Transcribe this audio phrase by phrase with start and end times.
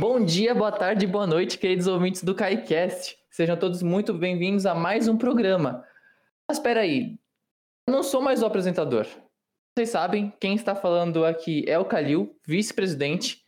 [0.00, 3.18] Bom dia, boa tarde, boa noite, queridos ouvintes do KaiCast.
[3.30, 5.84] Sejam todos muito bem-vindos a mais um programa.
[6.48, 7.18] Mas espera aí,
[7.86, 9.06] eu não sou mais o apresentador.
[9.76, 13.44] Vocês sabem, quem está falando aqui é o Calil, vice-presidente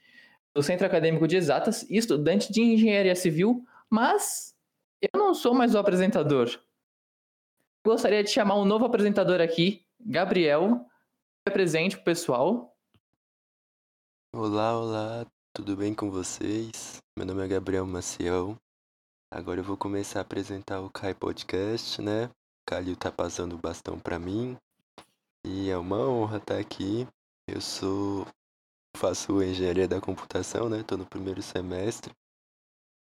[0.54, 4.54] do Centro Acadêmico de Exatas e estudante de Engenharia Civil, mas
[5.00, 6.50] eu não sou mais o apresentador.
[7.82, 10.84] Gostaria de chamar um novo apresentador aqui, Gabriel.
[11.50, 12.76] Presente pro pessoal.
[14.34, 17.02] Olá, olá, tudo bem com vocês?
[17.16, 18.56] Meu nome é Gabriel Maciel.
[19.30, 22.24] Agora eu vou começar a apresentar o Kai Podcast, né?
[22.24, 22.30] O
[22.66, 24.56] Calil tá passando o bastão para mim.
[25.46, 27.06] E é uma honra estar aqui.
[27.46, 28.26] Eu sou
[28.96, 30.82] faço engenharia da computação, né?
[30.82, 32.14] Tô no primeiro semestre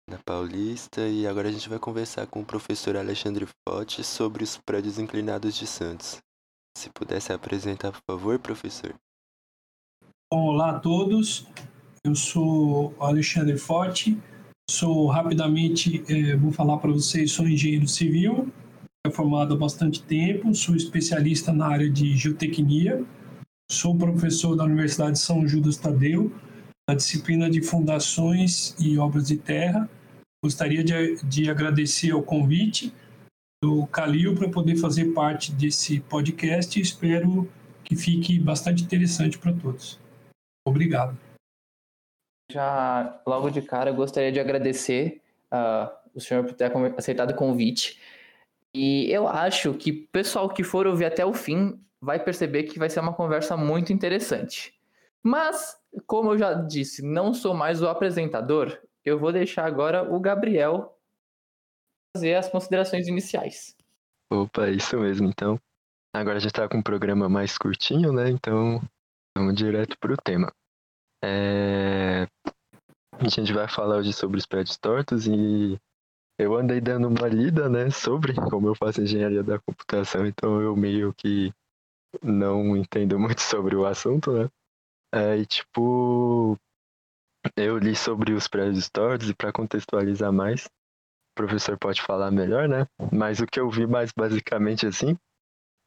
[0.08, 4.56] na Paulista e agora a gente vai conversar com o professor Alexandre Forte sobre os
[4.56, 6.22] prédios inclinados de Santos.
[6.78, 8.94] Se pudesse apresentar, por favor, professor.
[10.30, 11.46] Olá a todos,
[12.06, 14.16] eu sou Alexandre Forte,
[14.70, 18.48] sou rapidamente, eh, vou falar para vocês, sou engenheiro civil,
[19.12, 23.04] formado há bastante tempo, sou especialista na área de geotecnia,
[23.70, 26.32] sou professor da Universidade de São Judas Tadeu,
[26.88, 29.88] na disciplina de fundações e obras de terra.
[30.44, 32.92] Gostaria de, de agradecer o convite
[33.62, 37.48] do Calil para poder fazer parte desse podcast espero
[37.82, 39.98] que fique bastante interessante para todos.
[40.66, 41.25] Obrigado.
[42.50, 45.20] Já logo de cara gostaria de agradecer
[45.52, 48.00] uh, o senhor por ter aceitado o convite.
[48.74, 52.78] E eu acho que o pessoal que for ouvir até o fim vai perceber que
[52.78, 54.78] vai ser uma conversa muito interessante.
[55.22, 60.20] Mas, como eu já disse, não sou mais o apresentador, eu vou deixar agora o
[60.20, 60.96] Gabriel
[62.14, 63.76] fazer as considerações iniciais.
[64.30, 65.28] Opa, isso mesmo.
[65.28, 65.58] Então,
[66.14, 68.30] agora a gente está com um programa mais curtinho, né?
[68.30, 68.80] Então,
[69.36, 70.52] vamos direto para o tema.
[71.24, 72.26] É...
[73.18, 75.80] A gente vai falar hoje sobre os prédios tortos e
[76.38, 80.76] eu andei dando uma lida, né, sobre como eu faço engenharia da computação, então eu
[80.76, 81.50] meio que
[82.22, 84.50] não entendo muito sobre o assunto, né?
[85.14, 86.58] É, e tipo,
[87.56, 92.68] eu li sobre os prédios tortos e para contextualizar mais, o professor pode falar melhor,
[92.68, 92.86] né?
[93.10, 95.16] Mas o que eu vi mais basicamente assim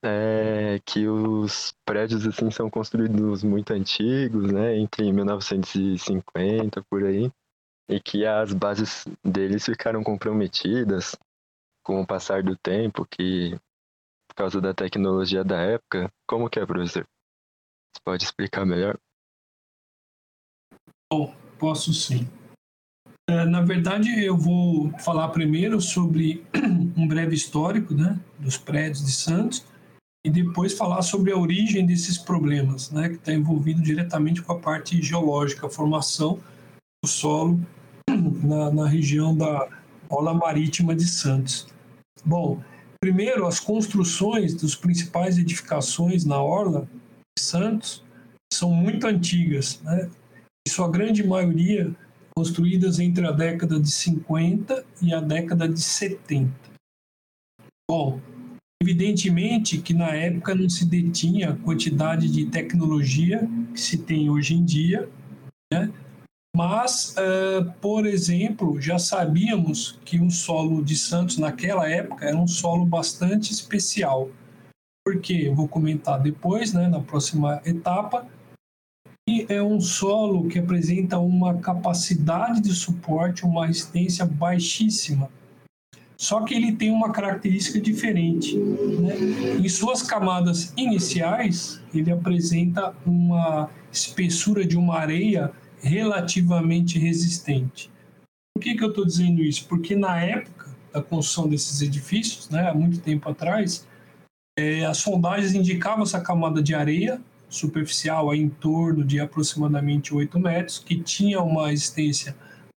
[0.03, 7.31] é que os prédios assim são construídos muito antigos, né, entre 1950 por aí
[7.89, 11.17] e que as bases deles ficaram comprometidas
[11.83, 13.59] com o passar do tempo, que
[14.27, 16.11] por causa da tecnologia da época.
[16.27, 17.03] Como que é, professor?
[17.03, 18.97] Você pode explicar melhor?
[21.11, 22.29] Bom, posso sim.
[23.27, 26.45] É, na verdade, eu vou falar primeiro sobre
[26.95, 29.65] um breve histórico né, dos prédios de Santos
[30.25, 34.59] e depois falar sobre a origem desses problemas, né, que está envolvido diretamente com a
[34.59, 36.39] parte geológica, a formação
[37.03, 37.59] do solo
[38.43, 39.67] na, na região da
[40.09, 41.67] Ola Marítima de Santos.
[42.25, 42.61] Bom,
[42.99, 46.89] primeiro, as construções das principais edificações na Orla
[47.37, 48.03] de Santos
[48.51, 50.09] são muito antigas, né?
[50.67, 51.95] E sua grande maioria
[52.35, 56.51] construídas entre a década de 50 e a década de 70.
[57.89, 58.19] Bom,
[58.89, 64.55] evidentemente que na época não se detinha a quantidade de tecnologia que se tem hoje
[64.55, 65.07] em dia,
[65.71, 65.93] né?
[66.55, 72.47] Mas, uh, por exemplo, já sabíamos que um solo de Santos naquela época era um
[72.47, 74.31] solo bastante especial.
[75.05, 78.27] Porque vou comentar depois, né, na próxima etapa,
[79.27, 85.29] e é um solo que apresenta uma capacidade de suporte, uma resistência baixíssima.
[86.19, 88.57] Só que ele tem uma característica diferente.
[88.57, 89.15] Né?
[89.57, 95.49] Em suas camadas iniciais, ele apresenta uma espessura de uma areia
[95.81, 97.89] relativamente resistente.
[98.53, 99.65] Por que, que eu estou dizendo isso?
[99.69, 103.87] Porque na época da construção desses edifícios, né, há muito tempo atrás,
[104.57, 110.79] é, as sondagens indicavam essa camada de areia superficial em torno de aproximadamente 8 metros,
[110.79, 112.35] que tinha uma resistência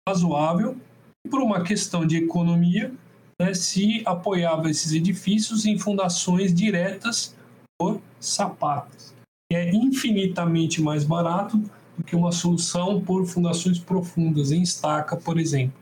[0.08, 0.78] razoável,
[1.26, 2.94] e por uma questão de economia,
[3.42, 7.36] né, se apoiava esses edifícios em fundações diretas
[7.80, 9.16] por sapatas,
[9.52, 11.58] é infinitamente mais barato
[11.98, 15.74] do que uma solução por fundações profundas, em estaca, por exemplo.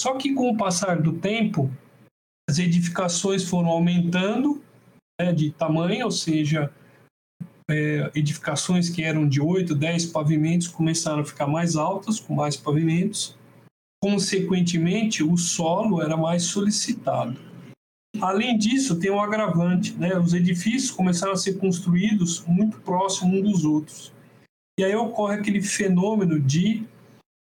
[0.00, 1.70] Só que com o passar do tempo,
[2.50, 4.60] as edificações foram aumentando
[5.20, 6.72] né, de tamanho, ou seja,
[7.70, 12.56] é, edificações que eram de 8, 10 pavimentos começaram a ficar mais altas, com mais
[12.56, 13.37] pavimentos.
[14.02, 17.36] Consequentemente, o solo era mais solicitado.
[18.20, 20.16] Além disso, tem um agravante, né?
[20.18, 24.12] Os edifícios começaram a ser construídos muito próximos uns dos outros.
[24.78, 26.86] E aí ocorre aquele fenômeno de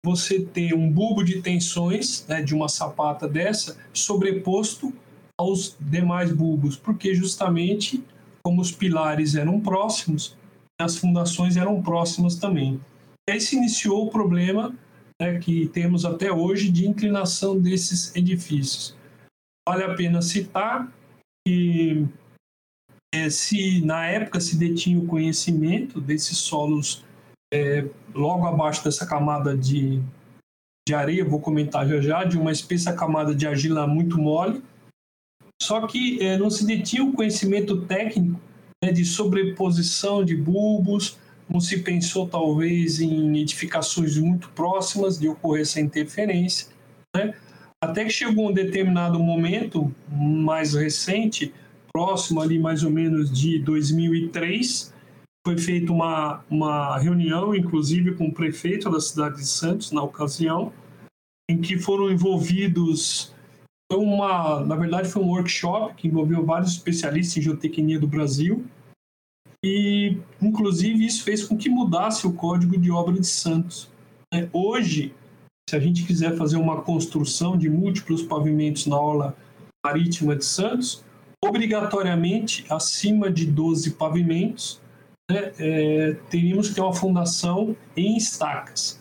[0.04, 4.92] você ter um bulbo de tensões né, de uma sapata dessa sobreposto
[5.38, 8.02] aos demais bulbos, porque justamente
[8.44, 10.36] como os pilares eram próximos,
[10.80, 12.80] as fundações eram próximas também.
[13.28, 14.74] E aí se iniciou o problema
[15.22, 18.96] né, que temos até hoje de inclinação desses edifícios.
[19.68, 20.92] Vale a pena citar
[21.46, 22.08] que
[23.14, 27.04] é, se na época se detinha o conhecimento desses solos
[27.54, 30.02] é, logo abaixo dessa camada de,
[30.88, 34.60] de areia, vou comentar já já, de uma espessa camada de argila muito mole,
[35.62, 38.40] só que é, não se detinha o conhecimento técnico
[38.82, 41.18] né, de sobreposição de bulbos,
[41.52, 46.68] não se pensou talvez em edificações muito próximas de ocorrer essa interferência,
[47.14, 47.34] né?
[47.82, 51.52] até que chegou um determinado momento mais recente,
[51.92, 54.92] próximo ali mais ou menos de 2003,
[55.44, 60.72] foi feita uma, uma reunião, inclusive com o prefeito da cidade de Santos, na ocasião,
[61.50, 63.34] em que foram envolvidos
[63.92, 68.64] uma, na verdade, foi um workshop que envolveu vários especialistas em geotecnia do Brasil.
[69.64, 73.88] E, inclusive, isso fez com que mudasse o código de obra de Santos.
[74.32, 75.14] É, hoje,
[75.68, 79.36] se a gente quiser fazer uma construção de múltiplos pavimentos na orla
[79.84, 81.04] marítima de Santos,
[81.44, 84.80] obrigatoriamente, acima de 12 pavimentos,
[85.30, 89.00] né, é, teríamos que ter uma fundação em estacas.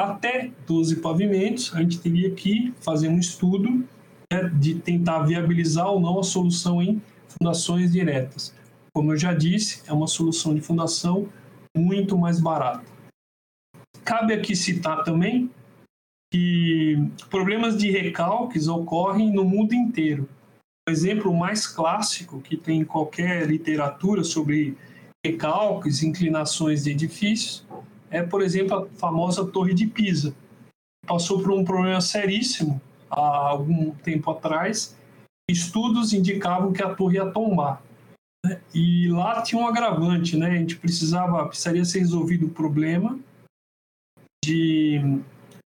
[0.00, 3.84] Até 12 pavimentos, a gente teria que fazer um estudo
[4.32, 8.54] né, de tentar viabilizar ou não a solução em fundações diretas.
[8.96, 11.28] Como eu já disse, é uma solução de fundação
[11.76, 12.82] muito mais barata.
[14.02, 15.50] Cabe aqui citar também
[16.32, 16.96] que
[17.28, 20.26] problemas de recalques ocorrem no mundo inteiro.
[20.88, 24.74] O exemplo mais clássico que tem em qualquer literatura sobre
[25.22, 27.66] recalques, inclinações de edifícios,
[28.10, 30.34] é, por exemplo, a famosa Torre de Pisa.
[31.06, 34.96] Passou por um problema seríssimo há algum tempo atrás,
[35.50, 37.84] estudos indicavam que a torre ia tombar.
[38.74, 40.50] E lá tinha um agravante, né?
[40.50, 43.18] A gente precisava, precisaria ser resolvido o problema
[44.44, 45.20] de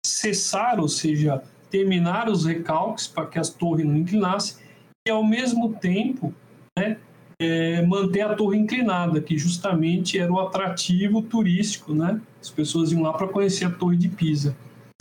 [0.05, 4.59] cessar, ou seja, terminar os recalques para que a torre não inclinasse
[5.07, 6.35] e, ao mesmo tempo,
[6.79, 6.97] né,
[7.41, 12.21] é, manter a torre inclinada, que justamente era o atrativo turístico, né?
[12.41, 14.57] As pessoas iam lá para conhecer a Torre de Pisa.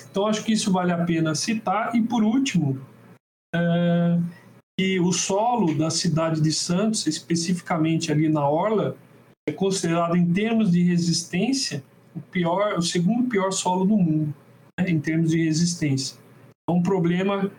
[0.10, 1.96] Então, acho que isso vale a pena citar.
[1.96, 2.80] E, por último,
[3.54, 4.20] é,
[4.82, 8.98] que o solo da cidade de Santos, especificamente ali na Orla,
[9.48, 11.84] é considerado, em termos de resistência,
[12.16, 14.34] o, pior, o segundo pior solo do mundo,
[14.80, 16.18] né, em termos de resistência.
[16.64, 17.52] Então, um problema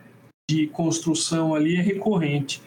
[0.51, 2.61] de construção ali é recorrente.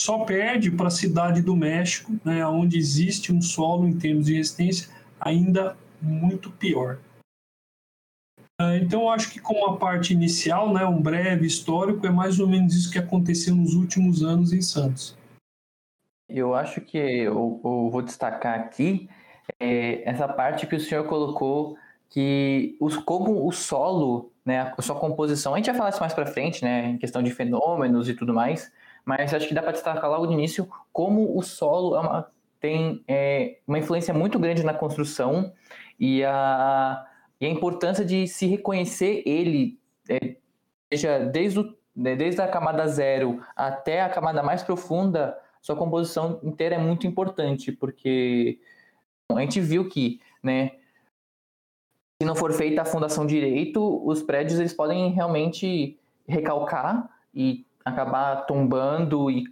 [0.00, 4.34] Só perde para a cidade do México, né, onde existe um solo, em termos de
[4.34, 4.88] resistência,
[5.18, 7.00] ainda muito pior.
[8.58, 12.40] É, então, eu acho que como a parte inicial, né, um breve histórico, é mais
[12.40, 15.16] ou menos isso que aconteceu nos últimos anos em Santos.
[16.28, 19.08] Eu acho que eu, eu vou destacar aqui
[19.60, 21.76] é, essa parte que o senhor colocou,
[22.08, 26.14] que os, como o solo, né, a sua composição, a gente vai falar isso mais
[26.14, 28.72] para frente, né, em questão de fenômenos e tudo mais,
[29.04, 33.04] mas acho que dá para destacar logo de início como o solo é uma, tem
[33.06, 35.52] é, uma influência muito grande na construção
[36.00, 37.06] e a
[37.40, 39.78] e a importância de se reconhecer ele,
[40.08, 40.36] é,
[40.92, 46.40] seja desde, o, né, desde a camada zero até a camada mais profunda, sua composição
[46.42, 48.58] inteira é muito importante, porque
[49.30, 50.72] a gente viu que, né,
[52.20, 58.46] se não for feita a fundação direito, os prédios eles podem realmente recalcar e acabar
[58.46, 59.44] tombando e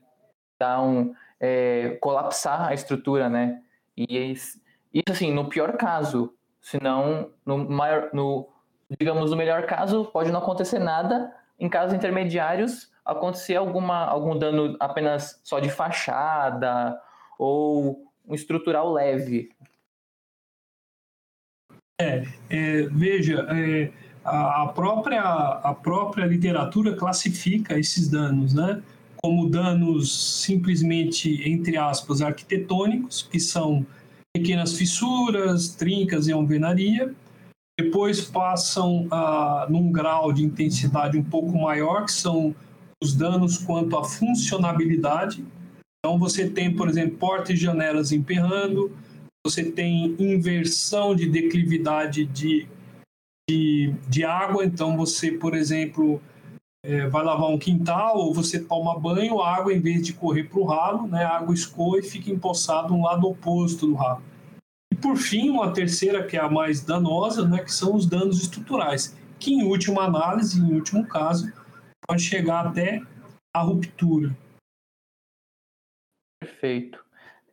[0.58, 3.62] dar um, é, colapsar a estrutura, né?
[3.96, 4.60] E isso,
[5.10, 6.32] assim, no pior caso,
[6.64, 8.48] Senão, no maior, no,
[8.98, 11.30] digamos, no melhor caso, pode não acontecer nada.
[11.60, 16.98] Em casos intermediários, acontecer alguma, algum dano apenas só de fachada
[17.38, 19.50] ou um estrutural leve.
[22.00, 23.92] É, é veja, é,
[24.24, 28.82] a, própria, a própria literatura classifica esses danos, né?
[29.18, 33.86] Como danos simplesmente, entre aspas, arquitetônicos, que são
[34.34, 37.14] pequenas fissuras, trincas e alvenaria.
[37.78, 42.54] Depois passam a num grau de intensidade um pouco maior, que são
[43.02, 45.44] os danos quanto à funcionabilidade.
[45.98, 48.96] Então, você tem, por exemplo, portas e janelas emperrando,
[49.46, 52.66] você tem inversão de declividade de,
[53.48, 54.64] de, de água.
[54.64, 56.20] Então, você, por exemplo,
[56.84, 60.44] é, vai lavar um quintal ou você toma banho, a água, em vez de correr
[60.44, 64.22] para o ralo, né, a água escoa e fica empoçada no lado oposto do ralo.
[64.92, 68.40] E por fim, uma terceira que é a mais danosa, né, que são os danos
[68.40, 71.50] estruturais, que, em última análise, em último caso,
[72.06, 73.00] pode chegar até
[73.52, 74.36] a ruptura.
[76.38, 77.02] Perfeito.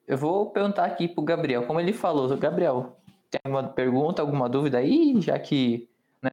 [0.06, 2.38] Eu vou perguntar aqui para o Gabriel, como ele falou.
[2.38, 2.98] Gabriel,
[3.30, 5.90] tem alguma pergunta, alguma dúvida aí, já que,
[6.22, 6.32] né?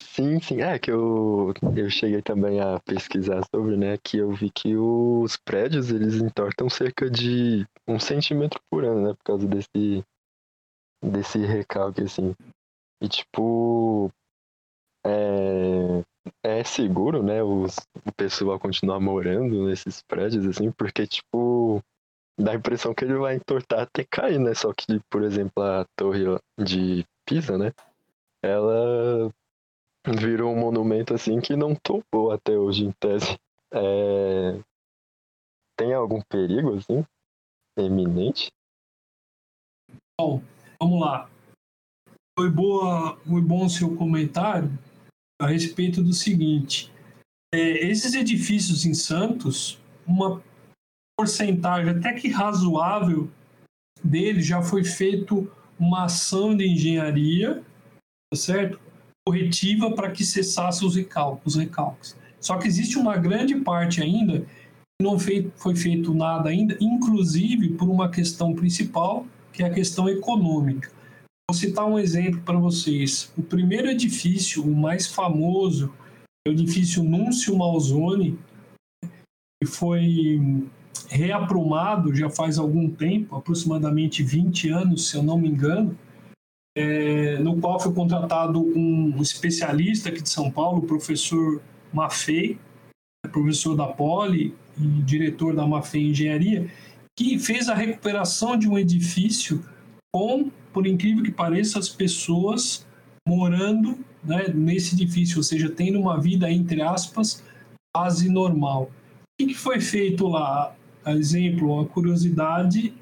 [0.00, 0.60] Sim, sim.
[0.60, 5.36] É que eu, eu cheguei também a pesquisar sobre, né, que eu vi que os
[5.36, 10.04] prédios, eles entortam cerca de um centímetro por ano, né, por causa desse,
[11.02, 12.34] desse recalque, assim.
[13.02, 14.10] E, tipo,
[15.04, 16.02] é,
[16.42, 21.82] é seguro, né, os, o pessoal continuar morando nesses prédios, assim, porque, tipo,
[22.38, 24.54] dá a impressão que ele vai entortar até cair, né?
[24.54, 26.24] Só que, por exemplo, a torre
[26.58, 27.72] de Pisa, né?
[28.42, 29.32] Ela
[30.06, 33.38] virou um monumento assim que não tombou até hoje, em tese.
[33.72, 34.60] É...
[35.76, 37.04] Tem algum perigo, assim,
[37.78, 38.48] eminente?
[40.20, 40.42] Bom,
[40.80, 41.30] vamos lá.
[42.38, 44.70] Foi, boa, foi bom seu comentário
[45.40, 46.92] a respeito do seguinte.
[47.54, 50.42] É, esses edifícios em Santos, uma
[51.18, 53.30] porcentagem até que razoável
[54.02, 57.62] dele já foi feito uma ação de engenharia,
[58.36, 58.80] certo?
[59.26, 62.16] Corretiva para que cessasse os recalques, os recalques.
[62.40, 64.46] Só que existe uma grande parte ainda que
[65.00, 70.90] não foi feito nada ainda, inclusive por uma questão principal, que é a questão econômica.
[71.48, 73.32] Vou citar um exemplo para vocês.
[73.36, 75.92] O primeiro edifício, o mais famoso,
[76.46, 78.38] é o edifício Núncio Malzone,
[79.62, 80.40] que foi
[81.08, 85.96] reaprumado já faz algum tempo, aproximadamente 20 anos, se eu não me engano,
[86.76, 91.60] é, no qual foi contratado um especialista aqui de São Paulo, o professor
[91.92, 92.58] Maffei,
[93.30, 96.70] professor da Poli e diretor da Maffei Engenharia,
[97.16, 99.64] que fez a recuperação de um edifício
[100.14, 102.86] com, por incrível que pareça, as pessoas
[103.26, 107.42] morando né, nesse edifício, ou seja, tendo uma vida, entre aspas,
[107.94, 108.90] quase normal.
[109.40, 110.74] O que foi feito lá?
[111.10, 112.94] exemplo, uma curiosidade,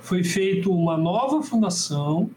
[0.00, 2.30] foi feita uma nova fundação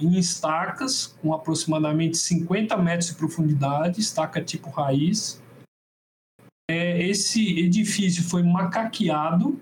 [0.00, 5.42] em estacas com aproximadamente 50 metros de profundidade, estaca tipo raiz.
[6.70, 9.60] É, esse edifício foi macaqueado,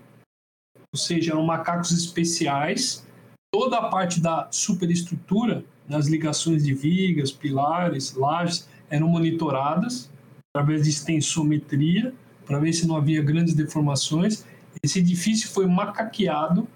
[0.93, 3.05] ou seja, eram macacos especiais.
[3.51, 10.09] Toda a parte da superestrutura, nas ligações de vigas, pilares, lajes, eram monitoradas
[10.53, 12.13] através de extensometria
[12.45, 14.45] para ver se não havia grandes deformações.
[14.83, 16.67] Esse edifício foi macaqueado,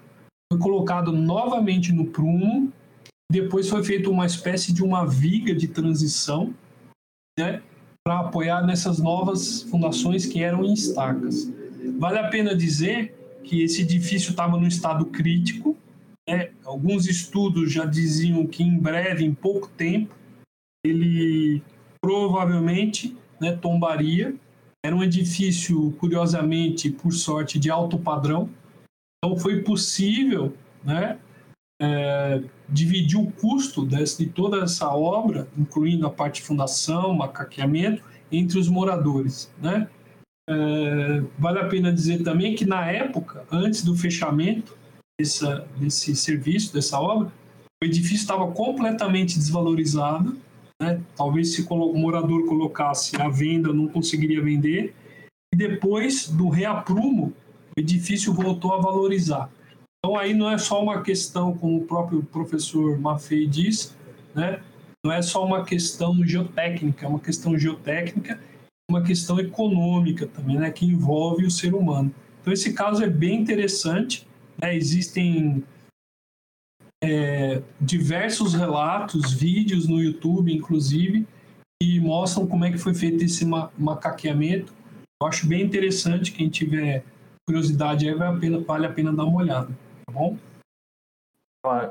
[0.52, 2.72] foi colocado novamente no prumo,
[3.30, 6.54] depois foi feita uma espécie de uma viga de transição,
[7.38, 7.62] né,
[8.04, 11.50] para apoiar nessas novas fundações que eram em estacas.
[11.98, 15.76] Vale a pena dizer que esse edifício estava no estado crítico.
[16.28, 16.50] Né?
[16.64, 20.14] Alguns estudos já diziam que em breve, em pouco tempo,
[20.84, 21.62] ele
[22.00, 24.34] provavelmente né, tombaria.
[24.84, 28.50] Era um edifício, curiosamente, por sorte, de alto padrão.
[29.24, 30.52] Então foi possível
[30.84, 31.18] né,
[31.80, 38.02] é, dividir o custo desse, de toda essa obra, incluindo a parte de fundação, macaqueamento,
[38.30, 39.50] entre os moradores.
[39.62, 39.88] Né?
[40.50, 44.76] É, vale a pena dizer também que na época, antes do fechamento
[45.18, 47.32] dessa, desse serviço, dessa obra,
[47.82, 50.36] o edifício estava completamente desvalorizado
[50.80, 51.00] né?
[51.16, 54.92] Talvez se o morador colocasse à venda, não conseguiria vender.
[55.52, 57.32] E depois do reaprumo,
[57.76, 59.50] o edifício voltou a valorizar.
[59.98, 63.96] Então aí não é só uma questão, como o próprio professor Maffei diz,
[64.34, 64.60] né?
[65.04, 68.38] não é só uma questão geotécnica, é uma questão geotécnica,
[68.90, 70.70] uma questão econômica também, né?
[70.70, 72.14] que envolve o ser humano.
[72.40, 74.26] Então esse caso é bem interessante.
[74.60, 74.76] Né?
[74.76, 75.64] Existem
[77.02, 81.26] é, diversos relatos, vídeos no YouTube, inclusive,
[81.82, 84.72] que mostram como é que foi feito esse ma macaqueamento.
[85.22, 87.04] Eu acho bem interessante, quem tiver
[87.46, 89.68] curiosidade aí vale a pena, vale a pena dar uma olhada,
[90.06, 90.36] tá bom?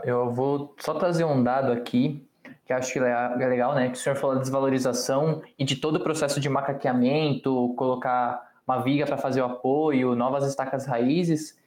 [0.03, 2.27] Eu vou só trazer um dado aqui,
[2.65, 3.89] que acho que é legal, né?
[3.89, 8.81] Que o senhor falou da desvalorização e de todo o processo de macaqueamento, colocar uma
[8.81, 11.57] viga para fazer o apoio, novas estacas raízes.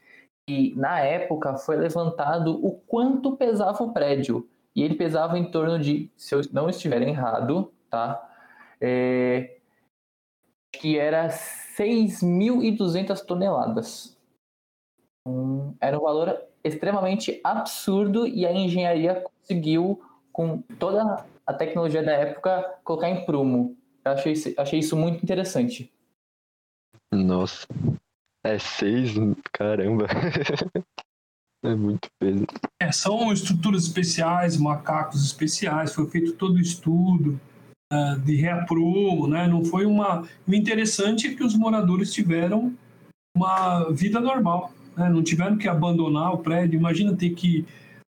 [0.48, 4.48] E na época foi levantado o quanto pesava o prédio.
[4.74, 8.22] E ele pesava em torno de, se eu não estiver errado, tá?
[8.80, 9.55] É,
[10.78, 14.16] que era 6.200 toneladas.
[15.26, 20.00] Um, era um valor extremamente absurdo e a engenharia conseguiu,
[20.32, 23.76] com toda a tecnologia da época, colocar em prumo.
[24.04, 25.92] Eu achei, achei isso muito interessante.
[27.12, 27.66] Nossa.
[28.44, 29.12] É seis,
[29.52, 30.06] caramba.
[31.64, 32.46] É muito peso.
[32.80, 37.40] É, são estruturas especiais, macacos especiais, foi feito todo o estudo
[38.24, 39.46] de reaprumo, né?
[39.46, 40.26] Não foi uma.
[40.46, 42.74] O interessante é que os moradores tiveram
[43.36, 45.08] uma vida normal, né?
[45.08, 46.78] Não tiveram que abandonar o prédio.
[46.78, 47.64] Imagina ter que,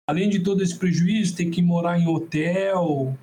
[0.09, 3.17] além de todo esse prejuízo, ter que morar em hotel,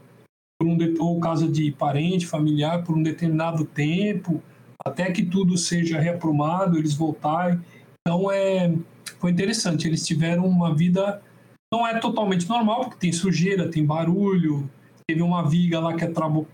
[0.59, 4.43] por um ou casa de parente, familiar, por um determinado tempo,
[4.85, 7.59] até que tudo seja reaprumado, eles voltarem.
[8.01, 8.73] Então é
[9.19, 9.87] foi interessante.
[9.87, 11.21] Eles tiveram uma vida
[11.73, 14.69] não é totalmente normal, porque tem sujeira, tem barulho,
[15.07, 16.05] teve uma viga lá que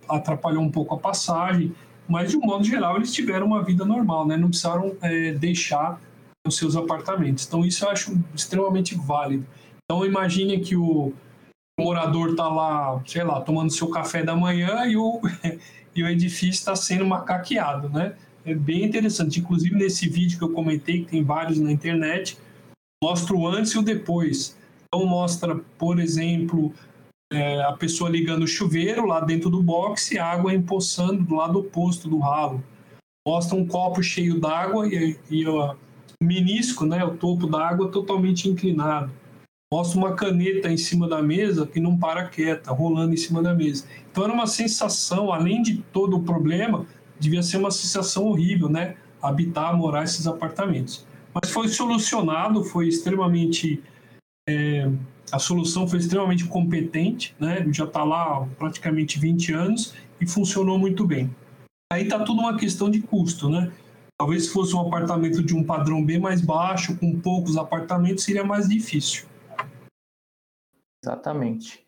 [0.09, 1.73] atrapalhou um pouco a passagem,
[2.07, 4.37] mas de um modo geral eles tiveram uma vida normal, né?
[4.37, 5.99] Não precisaram é, deixar
[6.47, 7.45] os seus apartamentos.
[7.45, 9.45] Então isso eu acho extremamente válido.
[9.83, 11.13] Então imagine que o
[11.79, 15.21] morador está lá, sei lá, tomando seu café da manhã e o,
[15.95, 18.15] e o edifício está sendo macaqueado, né?
[18.45, 19.39] É bem interessante.
[19.39, 22.37] Inclusive nesse vídeo que eu comentei, que tem vários na internet,
[23.03, 24.57] mostra o antes e o depois.
[24.87, 26.73] Então mostra, por exemplo,
[27.31, 31.35] é, a pessoa ligando o chuveiro lá dentro do box e a água empoçando do
[31.35, 32.63] lado oposto do ralo.
[33.27, 35.75] Mostra um copo cheio d'água e, e o
[36.21, 39.11] menisco, né, o topo da água totalmente inclinado.
[39.71, 43.53] Mostra uma caneta em cima da mesa que não para quieta, rolando em cima da
[43.53, 43.85] mesa.
[44.09, 46.85] Então era uma sensação, além de todo o problema,
[47.19, 48.95] devia ser uma sensação horrível, né?
[49.21, 51.05] Habitar, morar esses apartamentos.
[51.33, 53.83] Mas foi solucionado, foi extremamente.
[54.47, 54.89] É,
[55.31, 57.65] a solução foi extremamente competente, né?
[57.71, 61.33] já está lá há praticamente 20 anos e funcionou muito bem.
[61.91, 63.71] Aí está tudo uma questão de custo, né?
[64.19, 68.43] Talvez se fosse um apartamento de um padrão bem mais baixo, com poucos apartamentos, seria
[68.43, 69.27] mais difícil.
[71.03, 71.85] Exatamente.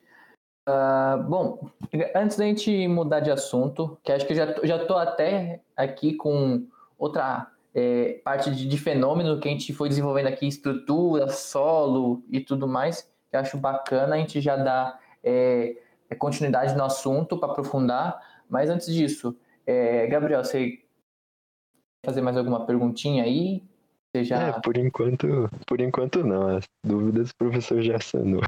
[0.69, 1.71] Uh, bom,
[2.15, 6.67] antes da gente mudar de assunto, que acho que já, já até aqui com
[6.97, 12.39] outra é, parte de, de, fenômeno que a gente foi desenvolvendo aqui, estrutura, solo e
[12.39, 15.77] tudo mais, eu acho bacana, a gente já dá é,
[16.09, 18.21] é continuidade no assunto para aprofundar.
[18.49, 23.63] Mas antes disso, é, Gabriel, você quer fazer mais alguma perguntinha aí?
[24.11, 24.47] Você já...
[24.47, 26.57] É, por enquanto, por enquanto não.
[26.57, 28.41] As dúvidas o professor já sanou.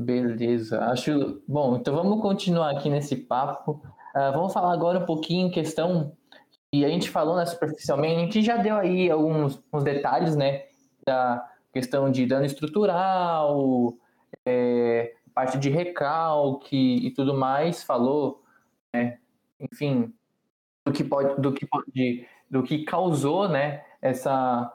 [0.00, 1.76] Beleza, acho bom.
[1.76, 3.82] Então vamos continuar aqui nesse papo.
[4.14, 6.16] Uh, vamos falar agora um pouquinho em questão
[6.72, 10.64] e a gente falou né, superficialmente, a gente já deu aí alguns detalhes, né,
[11.06, 13.94] da questão de dano estrutural,
[14.44, 18.42] é, parte de recalque e tudo mais, falou,
[18.92, 19.18] né,
[19.60, 20.12] enfim,
[20.84, 24.72] do que pode, do que pode, do que causou, né, essa,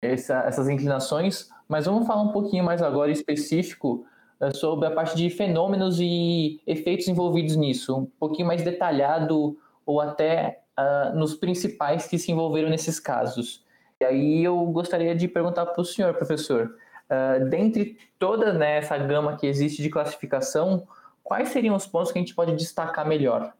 [0.00, 4.06] essa, essas inclinações, mas vamos falar um pouquinho mais agora específico
[4.40, 10.00] é, sobre a parte de fenômenos e efeitos envolvidos nisso, um pouquinho mais detalhado ou
[10.00, 13.61] até uh, nos principais que se envolveram nesses casos.
[14.02, 16.74] E aí eu gostaria de perguntar para o senhor, professor,
[17.08, 20.88] uh, dentre toda né, essa gama que existe de classificação,
[21.22, 23.52] quais seriam os pontos que a gente pode destacar melhor?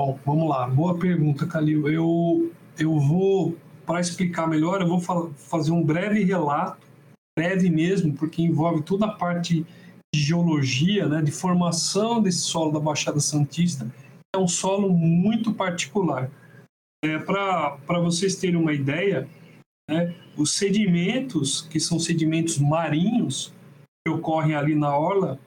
[0.00, 0.68] Bom, vamos lá.
[0.68, 1.88] Boa pergunta, Calil.
[1.88, 6.86] Eu, eu vou, para explicar melhor, eu vou fazer um breve relato,
[7.36, 9.66] breve mesmo, porque envolve toda a parte
[10.14, 13.84] de geologia, né, de formação desse solo da Baixada Santista
[14.34, 16.30] é um solo muito particular.
[17.04, 19.28] É, Para vocês terem uma ideia,
[19.90, 23.52] né, os sedimentos, que são sedimentos marinhos,
[24.04, 25.38] que ocorrem ali na orla,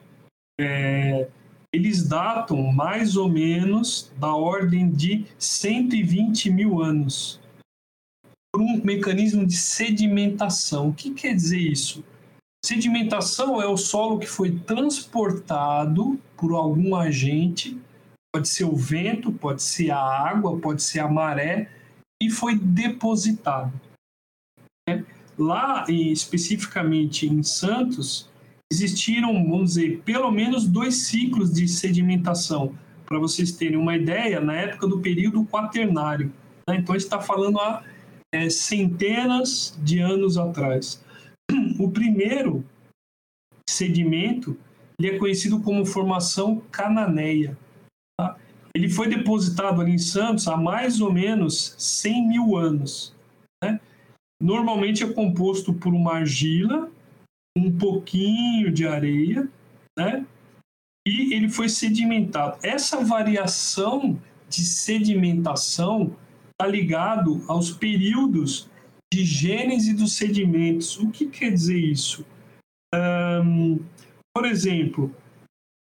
[0.60, 1.28] é,
[1.72, 7.40] eles datam mais ou menos da ordem de 120 mil anos
[8.52, 10.88] por um mecanismo de sedimentação.
[10.88, 12.02] O que quer dizer isso?
[12.64, 17.78] Sedimentação é o solo que foi transportado por algum agente
[18.34, 21.70] pode ser o vento, pode ser a água, pode ser a maré,
[22.22, 23.72] e foi depositado.
[24.88, 25.04] Né?
[25.38, 28.28] Lá, especificamente em Santos,
[28.72, 32.74] existiram, vamos dizer, pelo menos dois ciclos de sedimentação.
[33.04, 36.32] Para vocês terem uma ideia, na época do período quaternário.
[36.68, 36.76] Né?
[36.76, 37.84] Então, está falando há
[38.34, 41.04] é, centenas de anos atrás.
[41.78, 42.64] O primeiro
[43.68, 44.56] sedimento
[44.98, 47.56] ele é conhecido como formação cananeia.
[48.76, 53.16] Ele foi depositado ali em Santos há mais ou menos 100 mil anos.
[53.64, 53.80] Né?
[54.38, 56.90] Normalmente é composto por uma argila,
[57.56, 59.48] um pouquinho de areia,
[59.98, 60.26] né?
[61.08, 62.58] e ele foi sedimentado.
[62.62, 66.14] Essa variação de sedimentação
[66.50, 68.68] está ligado aos períodos
[69.10, 70.98] de gênese dos sedimentos.
[70.98, 72.26] O que quer dizer isso?
[72.94, 73.78] Um,
[74.34, 75.16] por exemplo,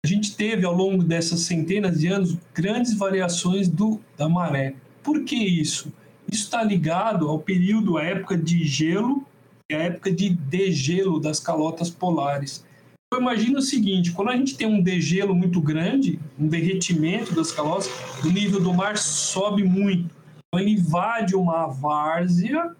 [0.05, 4.75] a gente teve ao longo dessas centenas de anos grandes variações do, da maré.
[5.03, 5.91] Por que isso?
[6.31, 9.25] Isso está ligado ao período, à época de gelo
[9.71, 12.65] é a época de degelo das calotas polares.
[13.05, 17.51] Então, imagina o seguinte: quando a gente tem um degelo muito grande, um derretimento das
[17.51, 17.89] calotas,
[18.23, 20.09] o nível do mar sobe muito.
[20.47, 22.75] Então, ele invade uma várzea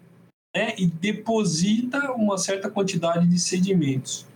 [0.54, 4.26] né, e deposita uma certa quantidade de sedimentos.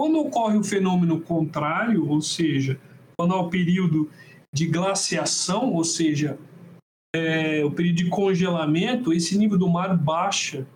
[0.00, 2.78] Quando ocorre o fenômeno contrário, ou seja,
[3.18, 4.10] quando há o período
[4.54, 6.38] de glaciação, ou seja,
[7.14, 10.66] é, o período de congelamento, esse nível do mar baixa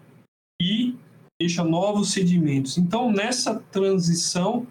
[0.61, 0.94] e
[1.40, 2.78] deixa novos sedimentos.
[2.78, 4.66] Então, nessa transição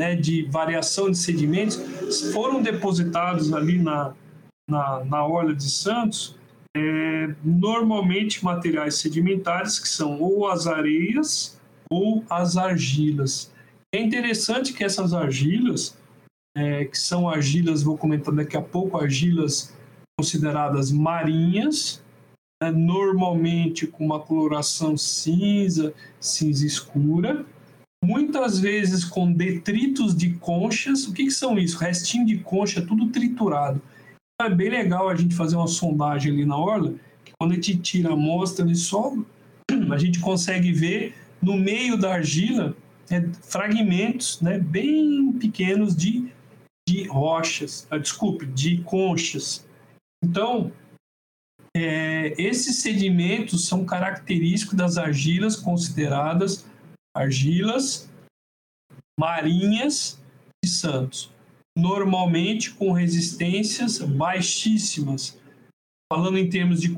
[0.00, 4.14] né, de variação de sedimentos, foram depositados ali na,
[4.68, 6.38] na, na Orla de Santos
[6.76, 11.58] é, normalmente materiais sedimentares que são ou as areias
[11.90, 13.52] ou as argilas.
[13.92, 15.98] É interessante que essas argilas,
[16.56, 19.74] é, que são argilas, vou comentar daqui a pouco, argilas
[20.16, 22.00] consideradas marinhas,
[22.62, 27.44] né, normalmente com uma coloração cinza, cinza escura,
[28.04, 31.06] muitas vezes com detritos de conchas.
[31.08, 31.78] O que, que são isso?
[31.78, 33.82] Restinho de concha, tudo triturado.
[34.40, 37.76] É bem legal a gente fazer uma sondagem ali na orla, que quando a gente
[37.78, 39.26] tira a amostra de solo,
[39.90, 42.76] a gente consegue ver no meio da argila
[43.10, 46.32] é, fragmentos né, bem pequenos de,
[46.88, 49.66] de rochas, ah, desculpe, de conchas.
[50.24, 50.72] Então,
[51.76, 56.66] é, esses sedimentos são característicos das argilas consideradas
[57.14, 58.08] argilas
[59.18, 60.18] marinhas
[60.64, 61.30] de Santos,
[61.76, 65.38] normalmente com resistências baixíssimas.
[66.12, 66.92] Falando em termos de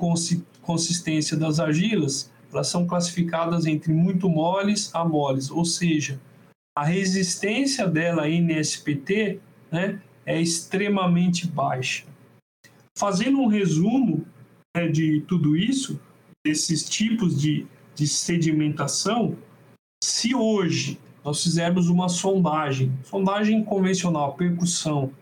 [0.62, 6.20] consistência das argilas, elas são classificadas entre muito moles a moles, ou seja,
[6.76, 12.04] a resistência dela NSPT né, é extremamente baixa.
[12.96, 14.26] Fazendo um resumo
[14.76, 16.00] né, de tudo isso,
[16.44, 19.36] desses tipos de, de sedimentação,
[20.02, 25.12] se hoje nós fizermos uma sondagem, sondagem convencional, percussão,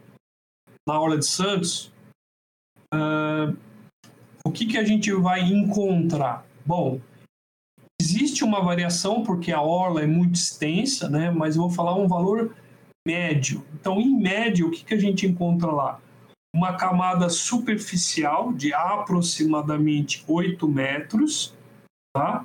[0.89, 1.93] na Orla de Santos,
[2.93, 3.57] uh,
[4.45, 6.47] o que, que a gente vai encontrar?
[6.65, 7.01] Bom,
[8.11, 11.31] Existe uma variação porque a orla é muito extensa, né?
[11.31, 12.57] mas eu vou falar um valor
[13.07, 13.65] médio.
[13.73, 16.01] Então, em média, o que, que a gente encontra lá?
[16.53, 21.55] Uma camada superficial de aproximadamente 8 metros,
[22.13, 22.45] tá?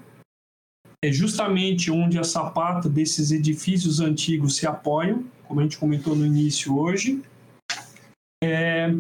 [1.04, 6.28] É justamente onde a sapata desses edifícios antigos se apoiam, como a gente comentou no
[6.28, 7.24] início hoje.
[8.44, 8.94] É,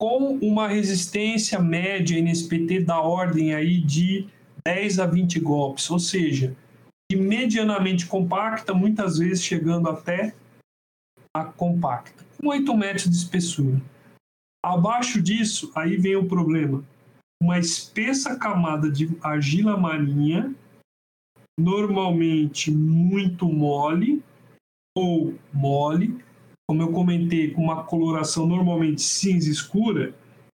[0.00, 4.26] com uma resistência média NSPT da ordem aí de
[4.66, 6.56] 10 a 20 golpes, ou seja,
[7.10, 10.34] de medianamente compacta, muitas vezes chegando até
[11.36, 13.80] a compacta, com 8 metros de espessura.
[14.64, 16.82] Abaixo disso, aí vem o problema.
[17.42, 20.54] Uma espessa camada de argila marinha,
[21.58, 24.22] normalmente muito mole
[24.96, 26.24] ou mole,
[26.66, 30.14] como eu comentei, com uma coloração normalmente cinza escura,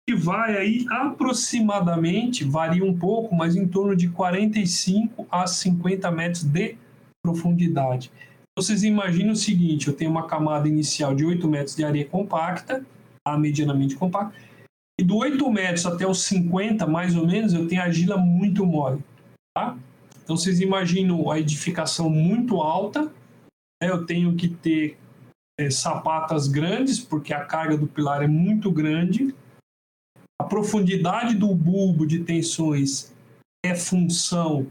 [0.06, 6.44] que vai aí aproximadamente, varia um pouco, mas em torno de 45 a 50 metros
[6.44, 6.76] de
[7.20, 8.12] profundidade.
[8.56, 12.86] Vocês imaginam o seguinte: eu tenho uma camada inicial de 8 metros de areia compacta,
[13.26, 14.32] a medianamente compacta,
[14.98, 19.04] e do 8 metros até os 50, mais ou menos, eu tenho argila muito mole.
[19.54, 19.76] Tá?
[20.22, 23.04] Então vocês imaginam a edificação muito alta,
[23.82, 23.90] né?
[23.90, 24.96] eu tenho que ter
[25.58, 29.34] é, sapatas grandes, porque a carga do pilar é muito grande
[30.46, 33.12] profundidade do bulbo de tensões
[33.64, 34.66] é função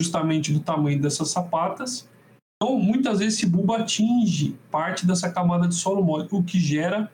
[0.00, 2.08] justamente do tamanho dessas sapatas.
[2.56, 7.10] Então, muitas vezes esse bulbo atinge parte dessa camada de solo mole, o que gera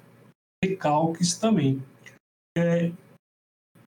[0.62, 1.82] recalques também.
[2.56, 2.90] É,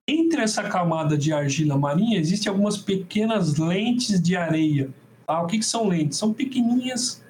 [0.08, 4.90] entre essa camada de argila marinha, existem algumas pequenas lentes de areia.
[5.26, 5.42] Tá?
[5.42, 6.18] O que, que são lentes?
[6.18, 7.24] São pequenininhas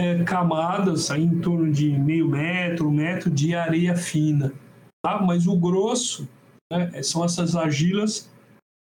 [0.00, 4.52] é, camadas, aí, em torno de meio metro, um metro de areia fina
[5.02, 5.20] tá?
[5.20, 6.28] mas o grosso
[6.70, 8.30] né, são essas argilas,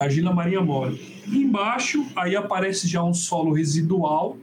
[0.01, 1.23] argila marinha mole.
[1.27, 4.37] embaixo, aí aparece já um solo residual,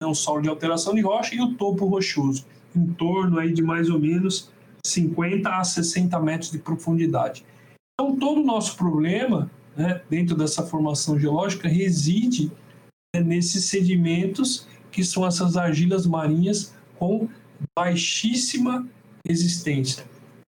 [0.00, 3.62] né, um solo de alteração de rocha, e o topo rochoso, em torno aí de
[3.62, 4.50] mais ou menos
[4.84, 7.44] 50 a 60 metros de profundidade.
[7.94, 12.50] Então, todo o nosso problema, né, dentro dessa formação geológica, reside
[13.14, 17.28] né, nesses sedimentos que são essas argilas marinhas com
[17.76, 18.86] baixíssima
[19.26, 20.04] resistência.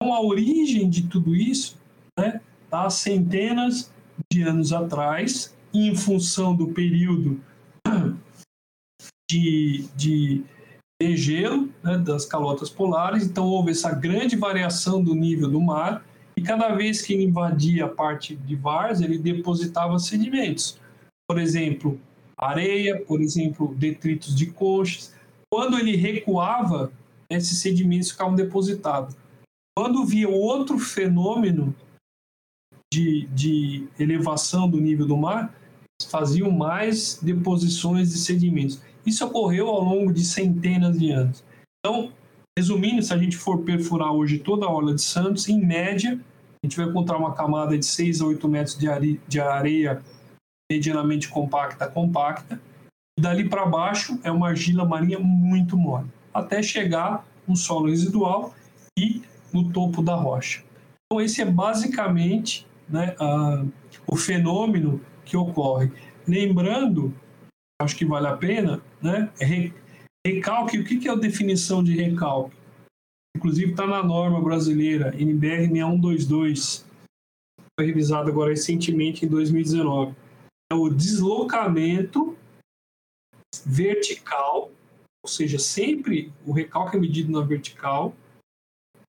[0.02, 1.78] Então, a origem de tudo isso
[2.18, 3.92] né, está há centenas
[4.32, 7.38] de anos atrás, em função do período
[9.30, 10.42] de, de
[11.00, 13.24] degelo né, das calotas polares.
[13.24, 16.02] Então, houve essa grande variação do nível do mar,
[16.34, 20.78] e cada vez que ele invadia a parte de várzea, ele depositava sedimentos.
[21.28, 22.00] Por exemplo,
[22.38, 25.14] areia, por exemplo, detritos de conchas.
[25.52, 26.90] Quando ele recuava,
[27.28, 29.14] esses sedimentos ficavam depositados.
[29.76, 31.74] Quando via outro fenômeno
[32.92, 35.54] de, de elevação do nível do mar,
[36.08, 38.80] faziam mais deposições de sedimentos.
[39.04, 41.44] Isso ocorreu ao longo de centenas de anos.
[41.78, 42.12] Então,
[42.58, 46.18] resumindo, se a gente for perfurar hoje toda a Orla de Santos, em média,
[46.62, 50.02] a gente vai encontrar uma camada de 6 a 8 metros de areia, de areia
[50.70, 52.60] medianamente compacta, compacta.
[53.18, 58.54] E dali para baixo é uma argila marinha muito mole, até chegar no solo residual
[58.98, 60.62] e no topo da rocha.
[61.06, 63.64] Então, esse é basicamente né, a,
[64.06, 65.90] o fenômeno que ocorre.
[66.26, 67.14] Lembrando,
[67.80, 69.30] acho que vale a pena, né,
[70.26, 72.56] recalque, o que é a definição de recalque?
[73.36, 76.84] Inclusive está na norma brasileira, NBR 6122,
[77.78, 80.14] foi revisado agora recentemente em 2019.
[80.70, 82.36] É o deslocamento
[83.64, 84.70] vertical,
[85.24, 88.14] ou seja, sempre o recalque é medido na vertical,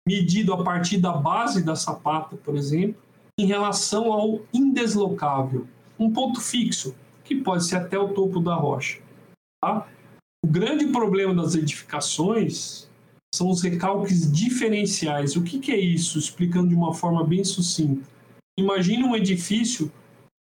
[0.09, 2.97] medido a partir da base da sapata, por exemplo,
[3.39, 5.69] em relação ao indeslocável,
[5.99, 9.01] um ponto fixo, que pode ser até o topo da rocha.
[9.63, 9.87] Tá?
[10.43, 12.89] O grande problema das edificações
[13.35, 15.37] são os recalques diferenciais.
[15.37, 16.19] O que, que é isso?
[16.19, 18.09] Explicando de uma forma bem sucinta.
[18.59, 19.93] Imagine um edifício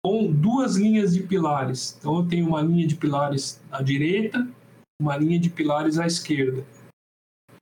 [0.04, 1.96] com duas linhas de pilares.
[1.98, 4.46] Então, eu tenho uma linha de pilares à direita,
[5.00, 6.62] uma linha de pilares à esquerda.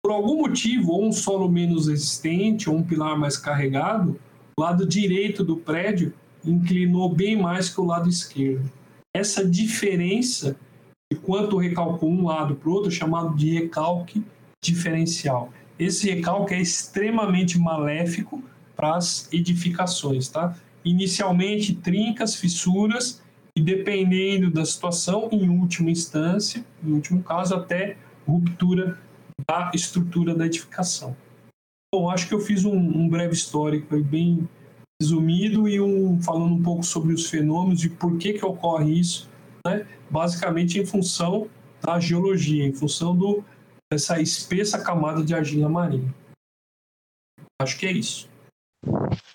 [0.04, 4.20] Por algum motivo, ou um solo menos resistente, ou um pilar mais carregado,
[4.54, 6.12] o lado direito do prédio
[6.44, 8.70] inclinou bem mais que o lado esquerdo.
[9.14, 10.56] Essa diferença
[11.10, 14.22] de quanto recalcou um lado para o outro é chamado de recalque
[14.62, 15.50] diferencial.
[15.78, 18.44] Esse recalque é extremamente maléfico
[18.76, 20.54] para as edificações, tá?
[20.84, 23.22] Inicialmente trincas, fissuras
[23.56, 27.96] e dependendo da situação, em última instância, em último caso até
[28.28, 28.98] ruptura
[29.46, 31.16] da estrutura da edificação.
[31.92, 34.48] Bom, acho que eu fiz um, um breve histórico bem
[35.00, 39.28] resumido e um, falando um pouco sobre os fenômenos e por que, que ocorre isso,
[39.66, 39.86] né?
[40.10, 41.48] basicamente em função
[41.80, 43.44] da geologia, em função do,
[43.92, 46.12] dessa espessa camada de argila marinha.
[47.60, 48.28] Acho que é isso.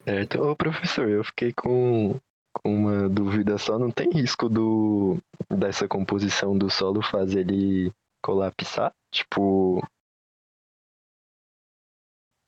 [0.03, 0.41] Certo.
[0.41, 2.19] Ô, professor, eu fiquei com,
[2.53, 3.79] com uma dúvida só.
[3.79, 5.17] Não tem risco do,
[5.49, 8.93] dessa composição do solo fazer ele colapsar?
[9.11, 9.81] Tipo,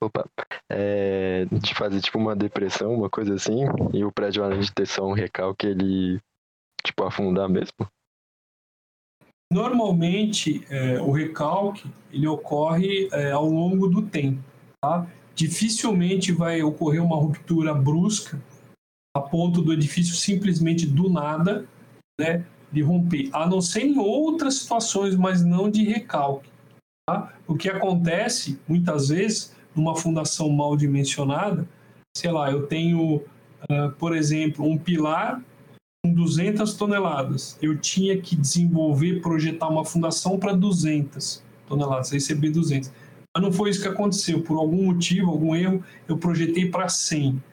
[0.03, 0.27] Opa.
[0.67, 3.59] É, de fazer tipo uma depressão, uma coisa assim,
[3.93, 6.19] e o prédio além de ter só um recalque, ele
[6.83, 7.87] tipo afundar mesmo?
[9.53, 14.41] Normalmente é, o recalque ele ocorre é, ao longo do tempo,
[14.81, 15.07] tá?
[15.35, 18.41] Dificilmente vai ocorrer uma ruptura brusca
[19.15, 21.67] a ponto do edifício simplesmente do nada,
[22.19, 26.49] né, de romper, a não ser em outras situações, mas não de recalque.
[27.07, 27.33] Tá?
[27.47, 31.67] O que acontece muitas vezes numa fundação mal dimensionada,
[32.15, 35.41] sei lá, eu tenho, uh, por exemplo, um pilar
[36.03, 37.57] com 200 toneladas.
[37.61, 42.91] Eu tinha que desenvolver, projetar uma fundação para 200 toneladas, receber 200.
[43.35, 44.41] Mas não foi isso que aconteceu.
[44.41, 47.31] Por algum motivo, algum erro, eu projetei para 100.
[47.31, 47.43] O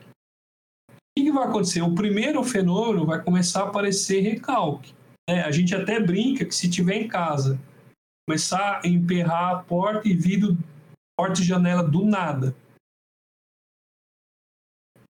[1.17, 1.83] que, vai acontecer?
[1.83, 4.93] O primeiro fenômeno vai começar a aparecer recalque.
[5.29, 5.43] Né?
[5.43, 7.61] A gente até brinca que se tiver em casa,
[8.27, 10.57] começar a emperrar a porta e vidro
[11.17, 12.55] porta e janela do nada.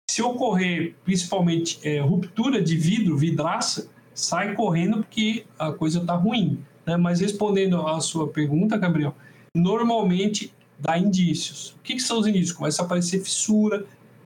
[0.10, 6.64] Se ocorrer, principalmente, é, ruptura de vidro, vidraça, sai correndo porque a coisa está ruim.
[6.86, 6.98] Né?
[6.98, 9.16] Mas respondendo à sua pergunta, Gabriel,
[9.56, 11.72] normalmente dá indícios.
[11.72, 12.52] O que, que são os indícios?
[12.52, 13.86] Começa a aparecer fissura,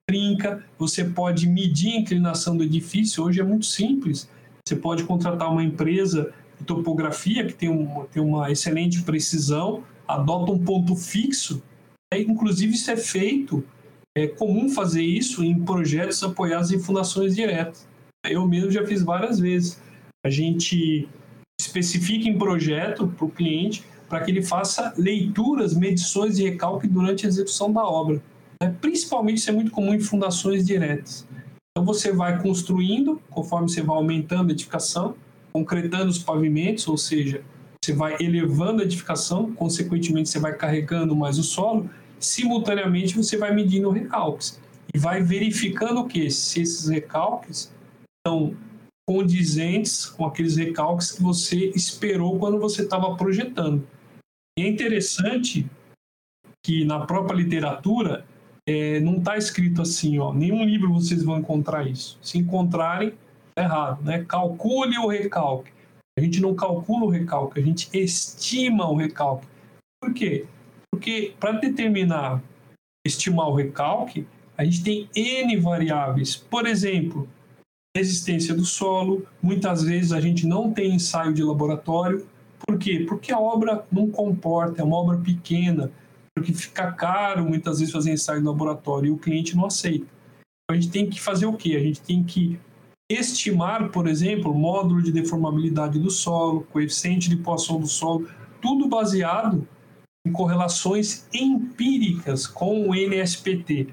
[0.10, 4.28] trinca, você pode medir a inclinação do edifício, hoje é muito simples.
[4.68, 10.52] Você pode contratar uma empresa de topografia que tem, um, tem uma excelente precisão, adota
[10.52, 11.64] um ponto fixo,
[12.14, 13.64] é, inclusive isso é feito,
[14.18, 17.88] é comum fazer isso em projetos apoiados em fundações diretas.
[18.26, 19.82] Eu mesmo já fiz várias vezes.
[20.26, 21.08] A gente
[21.60, 27.26] especifica em projeto para o cliente para que ele faça leituras, medições e recalque durante
[27.26, 28.22] a execução da obra.
[28.62, 28.76] Né?
[28.82, 31.27] Principalmente isso é muito comum em fundações diretas.
[31.78, 35.16] Então você vai construindo, conforme você vai aumentando a edificação,
[35.54, 37.44] concretando os pavimentos, ou seja,
[37.80, 41.88] você vai elevando a edificação, consequentemente você vai carregando mais o solo,
[42.20, 44.60] simultaneamente você vai medindo recalques
[44.92, 47.72] e vai verificando o que se esses recalques
[48.18, 48.58] estão
[49.08, 53.88] condizentes com aqueles recalques que você esperou quando você estava projetando.
[54.58, 55.70] E é interessante
[56.66, 58.26] que na própria literatura
[58.68, 62.20] é, não está escrito assim, ó, nenhum livro vocês vão encontrar isso.
[62.22, 63.14] Se encontrarem,
[63.56, 64.26] é errado, né?
[64.28, 65.72] Calcule o recalque
[66.18, 69.48] A gente não calcula o recalque, a gente estima o recalque.
[70.02, 70.46] Por quê?
[70.92, 72.44] Porque para determinar,
[73.06, 74.28] estimar o recalque,
[74.58, 76.36] a gente tem N variáveis.
[76.36, 77.28] Por exemplo,
[77.96, 79.26] resistência do solo.
[79.42, 82.28] Muitas vezes a gente não tem ensaio de laboratório.
[82.66, 83.06] Por quê?
[83.08, 85.92] Porque a obra não comporta, é uma obra pequena,
[86.38, 90.06] porque fica caro muitas vezes fazer ensaio de laboratório e o cliente não aceita.
[90.06, 91.76] Então, a gente tem que fazer o quê?
[91.76, 92.60] A gente tem que
[93.10, 98.30] estimar, por exemplo, módulo de deformabilidade do solo, coeficiente de poação do solo,
[98.62, 99.67] tudo baseado
[100.28, 103.88] em correlações empíricas com o NSPT.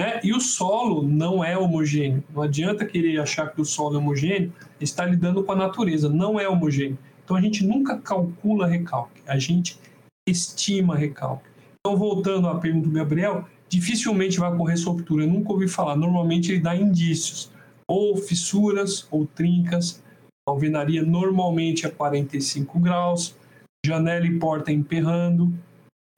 [0.00, 0.20] Né?
[0.24, 2.24] E o solo não é homogêneo.
[2.34, 6.40] Não adianta querer achar que o solo é homogêneo, está lidando com a natureza, não
[6.40, 6.98] é homogêneo.
[7.24, 9.78] Então a gente nunca calcula recalque, a gente
[10.26, 11.48] estima recalque.
[11.80, 15.24] Então, voltando à pergunta do Gabriel, dificilmente vai ocorrer ruptura.
[15.24, 15.96] Eu nunca ouvi falar.
[15.96, 17.50] Normalmente ele dá indícios
[17.88, 20.02] ou fissuras ou trincas.
[20.48, 23.36] A alvenaria normalmente é 45 graus,
[23.84, 25.52] janela e porta emperrando,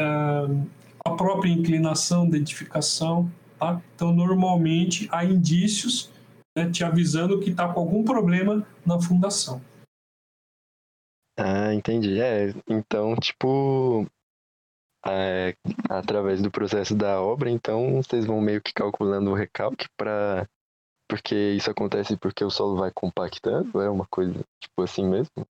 [0.00, 3.30] a própria inclinação da edificação.
[3.58, 3.80] Tá?
[3.94, 6.10] Então, normalmente há indícios
[6.56, 9.60] né, te avisando que está com algum problema na fundação.
[11.38, 12.20] Ah, entendi.
[12.20, 14.04] É, então, tipo,
[15.06, 15.54] é,
[15.88, 20.48] através do processo da obra, então vocês vão meio que calculando o recalque para
[21.08, 23.80] porque isso acontece porque o solo vai compactando?
[23.80, 25.46] É uma coisa tipo assim mesmo?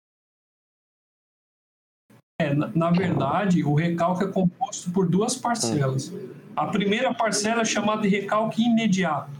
[2.41, 6.13] É, na, verdade, o recalque é composto por duas parcelas.
[6.57, 9.31] A primeira parcela é chamada de recalque imediato.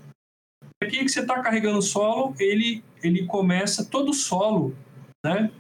[0.83, 4.77] Aqui que você está carregando o solo, ele, ele começa, todo o solo,
[5.25, 5.51] né?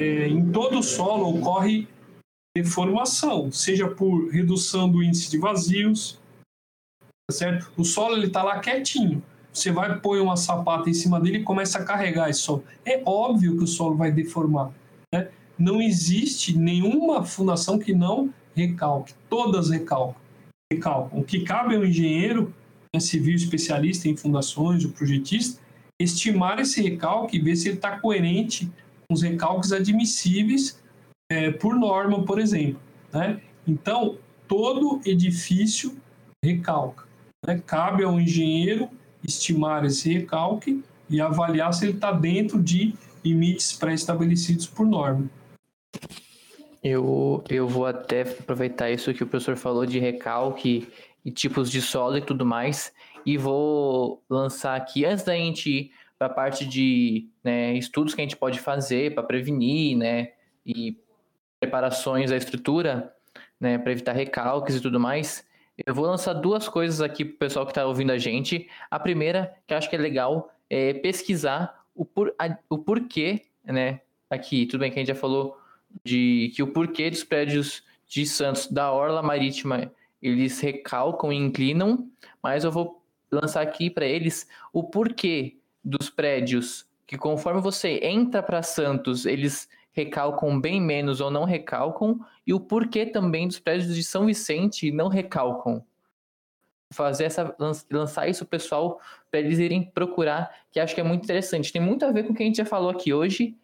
[0.00, 1.86] É, em todo o solo ocorre
[2.56, 6.18] deformação, seja por redução do índice de vazios,
[7.28, 7.70] tá certo?
[7.76, 11.42] O solo ele está lá quietinho, você vai pôr uma sapata em cima dele e
[11.42, 12.64] começa a carregar esse solo.
[12.82, 14.72] É óbvio que o solo vai deformar.
[15.12, 15.28] Né?
[15.58, 19.12] Não existe nenhuma fundação que não recalque.
[19.28, 20.18] Todas recalcam.
[20.72, 21.18] recalcam.
[21.18, 22.54] O que cabe ao engenheiro
[22.94, 25.60] né, civil especialista em fundações, o projetista,
[26.00, 28.70] estimar esse recalque e ver se ele está coerente
[29.10, 30.80] os recalques admissíveis
[31.30, 32.80] é, por norma, por exemplo.
[33.12, 33.40] Né?
[33.66, 35.96] Então, todo edifício
[36.42, 37.04] recalca.
[37.46, 37.60] Né?
[37.66, 38.88] Cabe ao engenheiro
[39.22, 42.94] estimar esse recalque e avaliar se ele está dentro de
[43.24, 45.28] limites pré-estabelecidos por norma.
[46.82, 50.88] Eu, eu vou até aproveitar isso que o professor falou de recalque
[51.22, 52.92] e tipos de solo e tudo mais,
[53.26, 58.20] e vou lançar aqui, antes da gente ir para a parte de né, estudos que
[58.20, 60.32] a gente pode fazer para prevenir, né,
[60.66, 60.94] e
[61.58, 63.10] preparações da estrutura,
[63.58, 65.48] né, para evitar recalques e tudo mais,
[65.86, 68.68] eu vou lançar duas coisas aqui para o pessoal que está ouvindo a gente.
[68.90, 73.46] A primeira, que eu acho que é legal, é pesquisar o, por, a, o porquê,
[73.64, 74.02] né?
[74.28, 75.58] Aqui, tudo bem que a gente já falou
[76.04, 82.10] de que o porquê dos prédios de Santos da Orla Marítima eles recalcam e inclinam,
[82.42, 83.02] mas eu vou
[83.32, 89.68] lançar aqui para eles o porquê dos prédios que conforme você entra para Santos, eles
[89.90, 94.92] recalcam bem menos ou não recalcam, e o porquê também dos prédios de São Vicente
[94.92, 95.84] não recalcam.
[96.92, 97.52] Fazer essa,
[97.90, 101.72] lançar isso pessoal para eles irem procurar, que acho que é muito interessante.
[101.72, 103.56] Tem muito a ver com o que a gente já falou aqui hoje,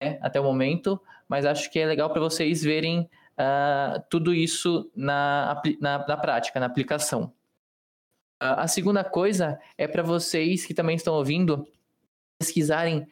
[0.00, 3.00] né, até o momento, mas acho que é legal para vocês verem
[3.38, 7.30] uh, tudo isso na, na, na, prática, na aplicação.
[8.44, 11.66] Uh, a segunda coisa é para vocês que também estão ouvindo
[12.38, 13.06] pesquisarem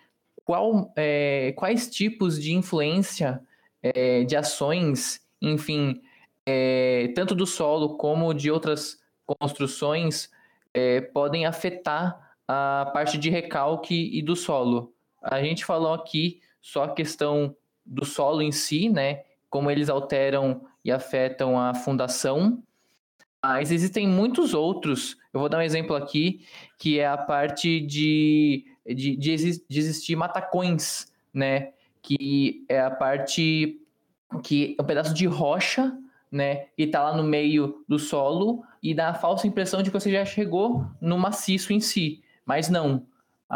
[0.45, 3.41] qual, é, quais tipos de influência
[3.83, 6.03] é, de ações, enfim,
[6.45, 10.31] é, tanto do solo como de outras construções,
[10.75, 14.93] é, podem afetar a parte de recalque e do solo.
[15.23, 19.23] A gente falou aqui só a questão do solo em si, né?
[19.49, 22.63] Como eles alteram e afetam a fundação.
[23.43, 25.17] Mas existem muitos outros.
[25.33, 26.43] Eu vou dar um exemplo aqui,
[26.79, 31.73] que é a parte de de, de, existir matacões, né?
[32.01, 33.81] Que é a parte
[34.43, 35.97] que é um pedaço de rocha,
[36.31, 36.67] né?
[36.77, 40.11] E tá lá no meio do solo e dá a falsa impressão de que você
[40.11, 42.23] já chegou no maciço em si.
[42.45, 43.07] Mas não.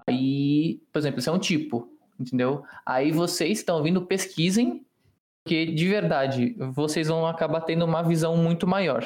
[0.06, 1.88] Aí, por exemplo, esse é um tipo,
[2.20, 2.62] entendeu?
[2.84, 4.84] Aí vocês estão vindo, pesquisem,
[5.42, 9.04] porque de verdade, vocês vão acabar tendo uma visão muito maior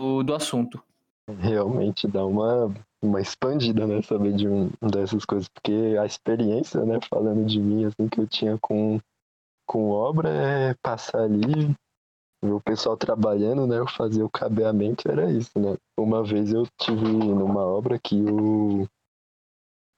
[0.00, 0.82] do, do assunto.
[1.28, 2.72] Realmente dá uma
[3.02, 4.02] uma expandida, né?
[4.02, 6.98] Saber de um dessas coisas, porque a experiência, né?
[7.08, 9.00] Falando de mim, assim, que eu tinha com,
[9.66, 11.74] com obra é passar ali,
[12.42, 13.78] ver o pessoal trabalhando, né?
[13.78, 15.76] Eu fazer o cabeamento, era isso, né?
[15.98, 18.86] Uma vez eu tive numa obra que o,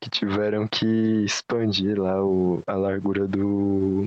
[0.00, 4.07] que tiveram que expandir lá o, a largura do,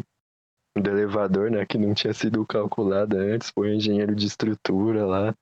[0.78, 1.66] do elevador, né?
[1.66, 5.36] Que não tinha sido calculada antes, foi um engenheiro de estrutura lá.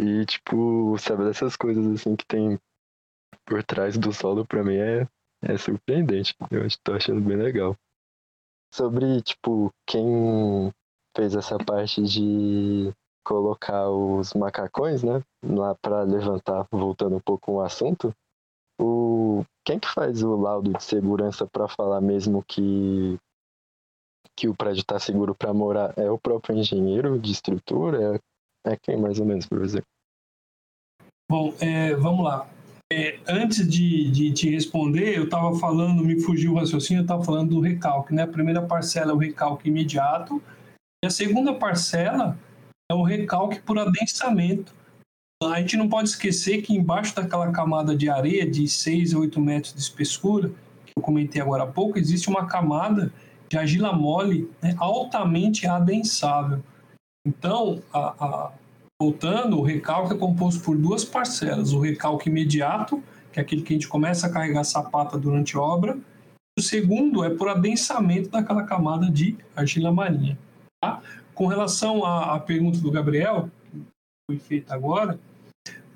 [0.00, 2.58] E, tipo, sabe, dessas coisas assim que tem
[3.44, 5.08] por trás do solo, pra mim é,
[5.42, 6.34] é surpreendente.
[6.50, 7.76] Eu tô achando bem legal.
[8.72, 10.72] Sobre, tipo, quem
[11.16, 12.92] fez essa parte de
[13.24, 15.22] colocar os macacões, né?
[15.44, 18.14] Lá para levantar, voltando um pouco o assunto.
[18.80, 23.18] O quem que faz o laudo de segurança para falar mesmo que
[24.36, 28.16] que o prédio está seguro para morar é o próprio engenheiro de estrutura?
[28.16, 28.20] É,
[28.66, 29.86] é quem mais ou menos, exemplo?
[31.30, 32.48] Bom, é, vamos lá.
[32.90, 37.22] É, antes de, de, te responder, eu estava falando, me fugiu o raciocínio, eu estava
[37.22, 38.14] falando do recalque.
[38.14, 38.22] Né?
[38.22, 40.42] A primeira parcela é o recalque imediato,
[41.04, 42.38] e a segunda parcela
[42.90, 44.74] é o recalque por adensamento.
[45.42, 49.40] A gente não pode esquecer que embaixo daquela camada de areia de 6 a 8
[49.40, 50.48] metros de espessura,
[50.84, 53.12] que eu comentei agora há pouco, existe uma camada
[53.48, 56.62] de argila mole né, altamente adensável.
[57.28, 58.52] Então, a, a,
[59.00, 63.74] voltando, o recalque é composto por duas parcelas: o recalque imediato, que é aquele que
[63.74, 65.98] a gente começa a carregar sapata durante a obra,
[66.58, 70.38] o segundo é por adensamento daquela camada de argila marinha.
[70.82, 71.02] Tá?
[71.34, 73.82] Com relação à, à pergunta do Gabriel, que
[74.30, 75.20] foi feita agora,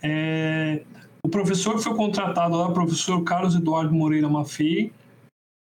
[0.03, 0.83] é,
[1.25, 4.93] o professor que foi contratado lá, o professor Carlos Eduardo Moreira Maffei,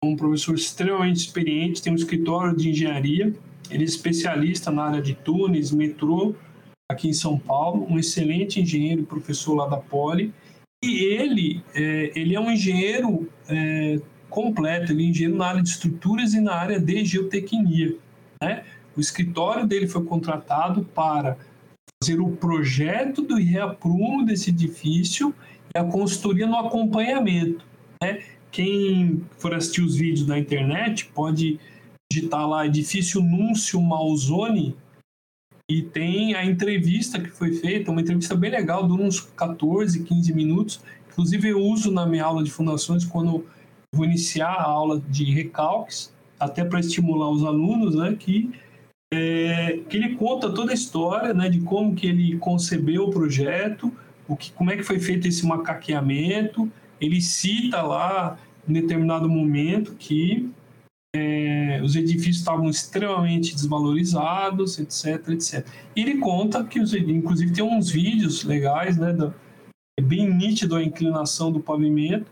[0.03, 3.35] um professor extremamente experiente, tem um escritório de engenharia,
[3.69, 6.35] ele é especialista na área de túneis, metrô,
[6.91, 10.33] aqui em São Paulo, um excelente engenheiro, professor lá da Poli,
[10.83, 13.99] e ele, é, ele é um engenheiro é,
[14.29, 17.95] completo, ele é engenheiro na área de estruturas e na área de geotecnia,
[18.41, 18.63] né?
[18.95, 21.37] O escritório dele foi contratado para
[22.01, 25.33] fazer o projeto do reaprumo desse edifício
[25.73, 27.65] e a consultoria no acompanhamento.
[28.01, 28.19] Né?
[28.51, 31.59] Quem for assistir os vídeos na internet pode
[32.11, 34.75] digitar lá edifício Núncio Malzone
[35.69, 40.33] e tem a entrevista que foi feita, uma entrevista bem legal, dura uns 14, 15
[40.33, 40.81] minutos.
[41.11, 43.45] Inclusive eu uso na minha aula de fundações quando
[43.93, 48.51] vou iniciar a aula de recalques, até para estimular os alunos, né, que
[49.13, 53.93] é, que ele conta toda a história né, de como que ele concebeu o projeto,
[54.27, 56.71] o que, como é que foi feito esse macaqueamento.
[56.99, 58.37] Ele cita lá,
[58.67, 60.49] em determinado momento, que
[61.15, 65.67] é, os edifícios estavam extremamente desvalorizados, etc, etc.
[65.95, 69.15] Ele conta que, os, inclusive, tem uns vídeos legais, né,
[69.99, 72.31] é bem nítido a inclinação do pavimento.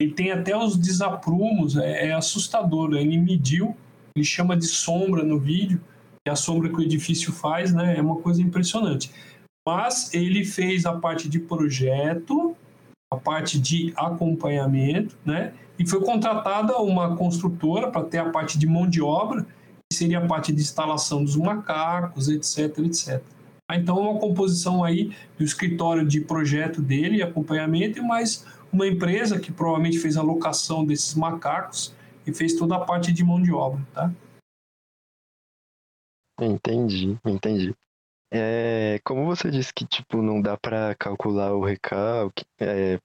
[0.00, 2.90] Ele tem até os desaprumos, é, é assustador.
[2.90, 3.00] Né?
[3.00, 3.76] Ele mediu,
[4.14, 5.80] ele chama de sombra no vídeo,
[6.26, 9.10] e a sombra que o edifício faz, né, é uma coisa impressionante.
[9.66, 12.56] Mas ele fez a parte de projeto,
[13.12, 18.66] a parte de acompanhamento, né, e foi contratada uma construtora para ter a parte de
[18.66, 19.46] mão de obra,
[19.90, 23.22] que seria a parte de instalação dos macacos, etc, etc.
[23.68, 29.38] Ah, então, uma composição aí do escritório de projeto dele e acompanhamento, mais uma empresa
[29.38, 31.94] que provavelmente fez a locação desses macacos
[32.26, 34.12] e fez toda a parte de mão de obra, tá?
[36.40, 37.74] Entendi, entendi.
[38.34, 42.98] É, como você disse que tipo não dá para calcular o recalque, é,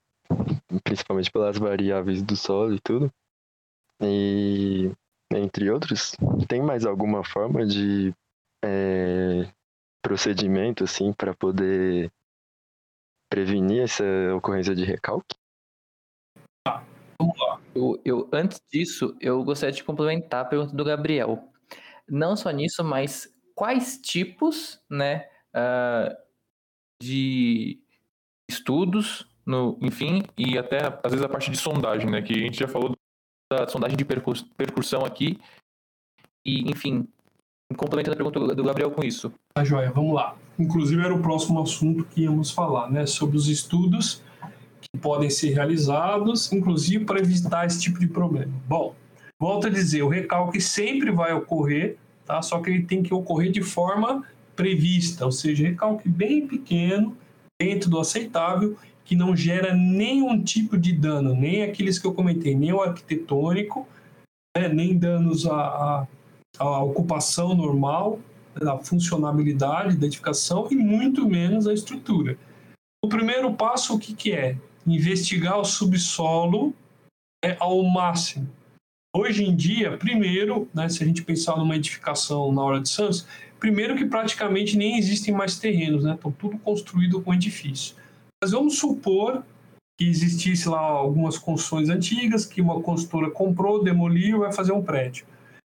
[0.85, 3.11] principalmente pelas variáveis do solo e tudo,
[4.01, 4.89] e
[5.33, 6.15] entre outros,
[6.47, 8.13] tem mais alguma forma de
[8.63, 9.51] é,
[10.01, 12.09] procedimento assim para poder
[13.29, 15.35] prevenir essa ocorrência de recalque?
[17.19, 17.59] Vamos lá.
[17.75, 21.51] Eu, eu, antes disso, eu gostaria de complementar a pergunta do Gabriel
[22.09, 26.15] não só nisso, mas quais tipos, né, uh,
[27.01, 27.81] de
[28.47, 32.59] estudos, no, enfim, e até às vezes a parte de sondagem, né, que a gente
[32.59, 32.91] já falou
[33.51, 35.39] da sondagem de percussão aqui,
[36.45, 37.07] e enfim,
[37.75, 39.33] complementando a pergunta do Gabriel com isso.
[39.55, 40.37] Tá joia, vamos lá.
[40.59, 44.21] Inclusive era o próximo assunto que íamos falar, né, sobre os estudos
[44.79, 48.53] que podem ser realizados, inclusive para evitar esse tipo de problema.
[48.67, 48.95] Bom,
[49.39, 51.97] Volto a dizer, o recalque sempre vai ocorrer,
[52.27, 52.41] tá?
[52.41, 54.23] só que ele tem que ocorrer de forma
[54.55, 57.15] prevista, ou seja, recalque bem pequeno,
[57.59, 62.53] dentro do aceitável, que não gera nenhum tipo de dano, nem aqueles que eu comentei,
[62.53, 63.87] nem o arquitetônico,
[64.55, 64.67] né?
[64.67, 66.07] nem danos à, à,
[66.59, 68.19] à ocupação normal,
[68.83, 72.37] funcionabilidade da edificação e muito menos à estrutura.
[73.03, 74.57] O primeiro passo, o que, que é?
[74.85, 76.73] Investigar o subsolo
[77.43, 78.49] é, ao máximo.
[79.15, 83.27] Hoje em dia, primeiro, né, se a gente pensar numa edificação na hora de Santos,
[83.59, 86.13] primeiro que praticamente nem existem mais terrenos, né?
[86.13, 87.95] Estão tudo construído com edifício.
[88.41, 89.43] Mas vamos supor
[89.99, 95.25] que existisse lá algumas construções antigas, que uma construtora comprou, demoliu vai fazer um prédio.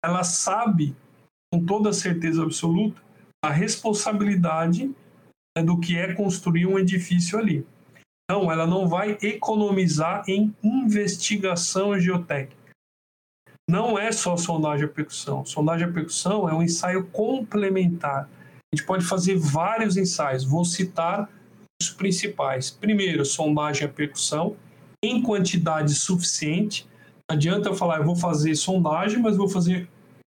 [0.04, 0.96] Ela sabe,
[1.52, 3.02] com toda certeza absoluta,
[3.44, 4.90] a responsabilidade
[5.58, 7.66] né, do que é construir um edifício ali.
[8.24, 12.62] Então, ela não vai economizar em investigação geotécnica.
[13.70, 15.45] Não é só sondagem a percussão.
[15.45, 18.30] Sondagem a percussão é um ensaio complementar.
[18.72, 20.43] A gente pode fazer vários ensaios.
[20.43, 21.30] Vou citar
[21.82, 22.70] os principais.
[22.70, 24.55] Primeiro, sondagem a percussão
[25.03, 26.88] em quantidade suficiente.
[27.30, 29.88] Não adianta eu falar, eu vou fazer sondagem, mas vou fazer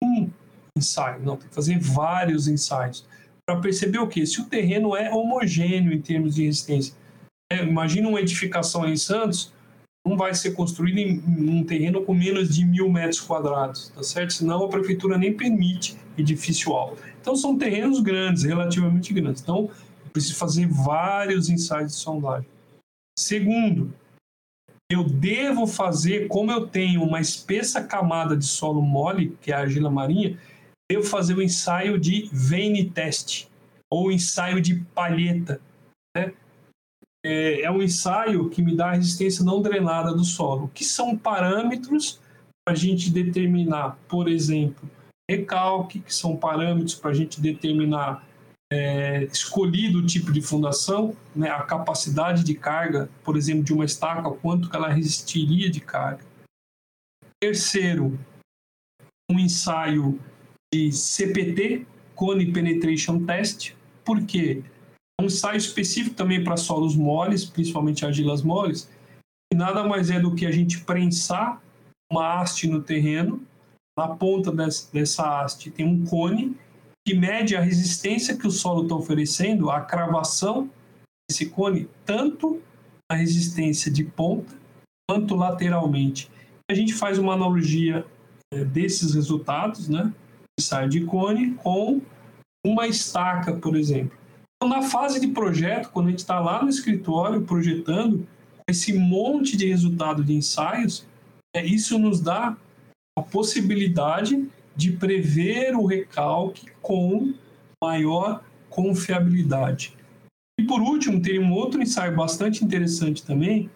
[0.03, 0.29] um
[0.77, 1.21] ensaio.
[1.23, 3.05] Não, tem que fazer vários ensaios.
[3.45, 4.25] Para perceber o que?
[4.25, 6.93] Se o terreno é homogêneo em termos de resistência.
[7.51, 9.51] É, imagina uma edificação em Santos,
[10.09, 14.33] não vai ser construída em um terreno com menos de mil metros quadrados, tá certo?
[14.33, 17.01] Senão a prefeitura nem permite edifício alto.
[17.21, 19.41] Então são terrenos grandes, relativamente grandes.
[19.41, 19.69] Então
[20.11, 22.49] preciso fazer vários ensaios de sondagem.
[23.17, 23.93] Segundo,
[24.91, 29.59] eu devo fazer, como eu tenho uma espessa camada de solo mole, que é a
[29.59, 30.37] argila marinha,
[30.91, 33.47] devo fazer o um ensaio de vein test
[33.91, 35.61] ou ensaio de palheta.
[36.17, 36.33] Né?
[37.25, 41.17] É, é um ensaio que me dá a resistência não drenada do solo, que são
[41.17, 42.19] parâmetros
[42.65, 44.89] para a gente determinar, por exemplo,
[45.29, 48.25] recalque, que são parâmetros para a gente determinar
[48.71, 53.85] é, escolhido o tipo de fundação, né, a capacidade de carga, por exemplo, de uma
[53.85, 56.23] estaca, quanto que ela resistiria de carga.
[57.41, 58.17] Terceiro,
[59.29, 60.19] um ensaio
[60.73, 64.63] de CPT, Cone Penetration Test, por quê?
[65.19, 68.89] Um ensaio específico também para solos moles, principalmente argilas moles,
[69.51, 71.61] e nada mais é do que a gente prensar
[72.11, 73.41] uma haste no terreno,
[73.97, 74.51] na ponta
[74.93, 76.55] dessa haste tem um cone
[77.05, 80.69] que mede a resistência que o solo está oferecendo, a cravação
[81.29, 82.61] desse cone, tanto
[83.11, 84.55] a resistência de ponta
[85.09, 86.29] quanto lateralmente.
[86.71, 88.05] A gente faz uma analogia
[88.53, 90.13] é, desses resultados, né,
[90.57, 92.01] ensaio de cone, com
[92.65, 94.17] uma estaca, por exemplo.
[94.61, 98.27] Então, na fase de projeto, quando a gente está lá no escritório projetando,
[98.69, 101.07] esse monte de resultado de ensaios,
[101.55, 102.57] é, isso nos dá
[103.17, 107.33] a possibilidade de prever o recalque com
[107.81, 109.93] maior confiabilidade.
[110.59, 113.69] E por último, tem um outro ensaio bastante interessante também,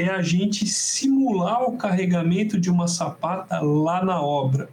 [0.00, 4.70] é a gente simular o carregamento de uma sapata lá na obra.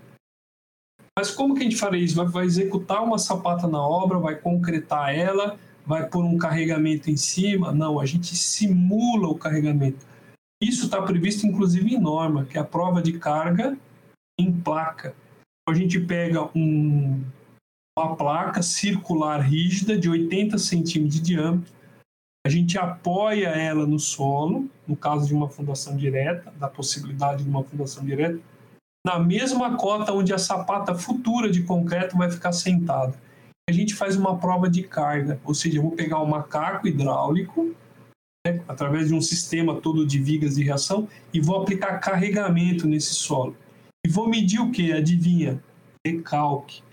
[1.17, 2.15] Mas como que a gente faria isso?
[2.15, 7.17] Vai, vai executar uma sapata na obra, vai concretar ela, vai pôr um carregamento em
[7.17, 7.71] cima?
[7.71, 10.05] Não, a gente simula o carregamento.
[10.61, 13.77] Isso está previsto inclusive em norma, que é a prova de carga
[14.39, 15.13] em placa
[15.71, 17.23] a gente pega um,
[17.97, 21.73] uma placa circular rígida de 80 centímetros de diâmetro,
[22.45, 27.49] a gente apoia ela no solo, no caso de uma fundação direta, da possibilidade de
[27.49, 28.39] uma fundação direta,
[29.05, 33.13] na mesma cota onde a sapata futura de concreto vai ficar sentada.
[33.69, 37.73] A gente faz uma prova de carga, ou seja, eu vou pegar um macaco hidráulico,
[38.45, 43.13] né, através de um sistema todo de vigas de reação, e vou aplicar carregamento nesse
[43.13, 43.55] solo.
[44.05, 44.91] E vou medir o que?
[44.91, 45.63] Adivinha?
[46.05, 46.83] Recalque.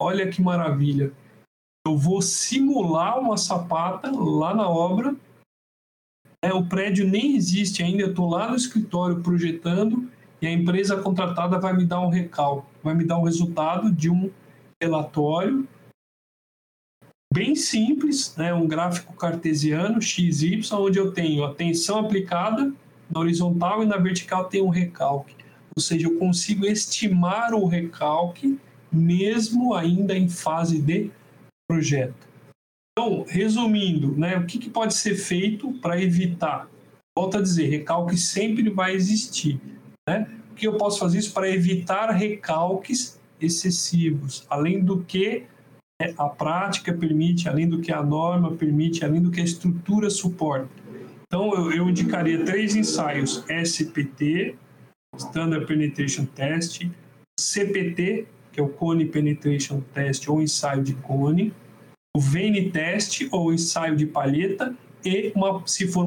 [0.00, 1.12] Olha que maravilha.
[1.86, 5.14] Eu vou simular uma sapata lá na obra.
[6.42, 10.10] É, o prédio nem existe ainda, eu estou lá no escritório projetando
[10.40, 14.10] e a empresa contratada vai me dar um recalque, vai me dar um resultado de
[14.10, 14.30] um
[14.82, 15.66] relatório
[17.32, 22.72] bem simples, né, um gráfico cartesiano XY, onde eu tenho a tensão aplicada
[23.10, 25.36] na horizontal e na vertical tem um recalque
[25.76, 28.58] ou seja, eu consigo estimar o recalque
[28.90, 31.10] mesmo ainda em fase de
[31.68, 32.26] projeto.
[32.92, 36.66] Então, resumindo, né, o que, que pode ser feito para evitar?
[37.14, 39.60] Volto a dizer, recalque sempre vai existir.
[40.08, 40.28] Né?
[40.50, 45.44] O que eu posso fazer isso para evitar recalques excessivos, além do que
[46.00, 50.08] né, a prática permite, além do que a norma permite, além do que a estrutura
[50.08, 50.70] suporta.
[51.26, 54.56] Então, eu, eu indicaria três ensaios SPT,
[55.16, 56.88] Standard Penetration Test,
[57.38, 61.52] CPT, que é o Cone Penetration Test ou ensaio de cone,
[62.16, 66.06] o Vein Test ou ensaio de palheta e, uma, se for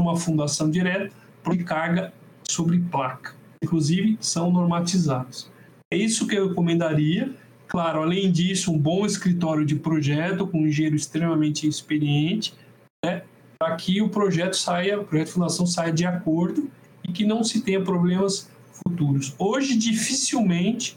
[0.00, 2.12] uma fundação direta, de carga
[2.48, 3.34] sobre placa.
[3.62, 5.50] Inclusive, são normatizados.
[5.92, 7.34] É isso que eu recomendaria.
[7.68, 12.54] Claro, além disso, um bom escritório de projeto com um engenheiro extremamente experiente,
[13.04, 13.22] né,
[13.58, 16.70] para que o projeto saia, o projeto de fundação saia de acordo
[17.02, 18.50] e que não se tenha problemas
[18.84, 19.34] futuros.
[19.38, 20.96] Hoje, dificilmente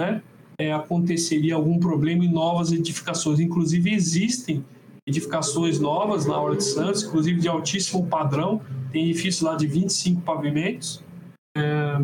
[0.00, 0.22] né,
[0.58, 3.38] é, aconteceria algum problema em novas edificações.
[3.38, 4.64] Inclusive, existem
[5.08, 8.60] edificações novas na Hora de Santos, inclusive de altíssimo padrão,
[8.92, 11.02] tem edifícios lá de 25 pavimentos,
[11.56, 11.96] é,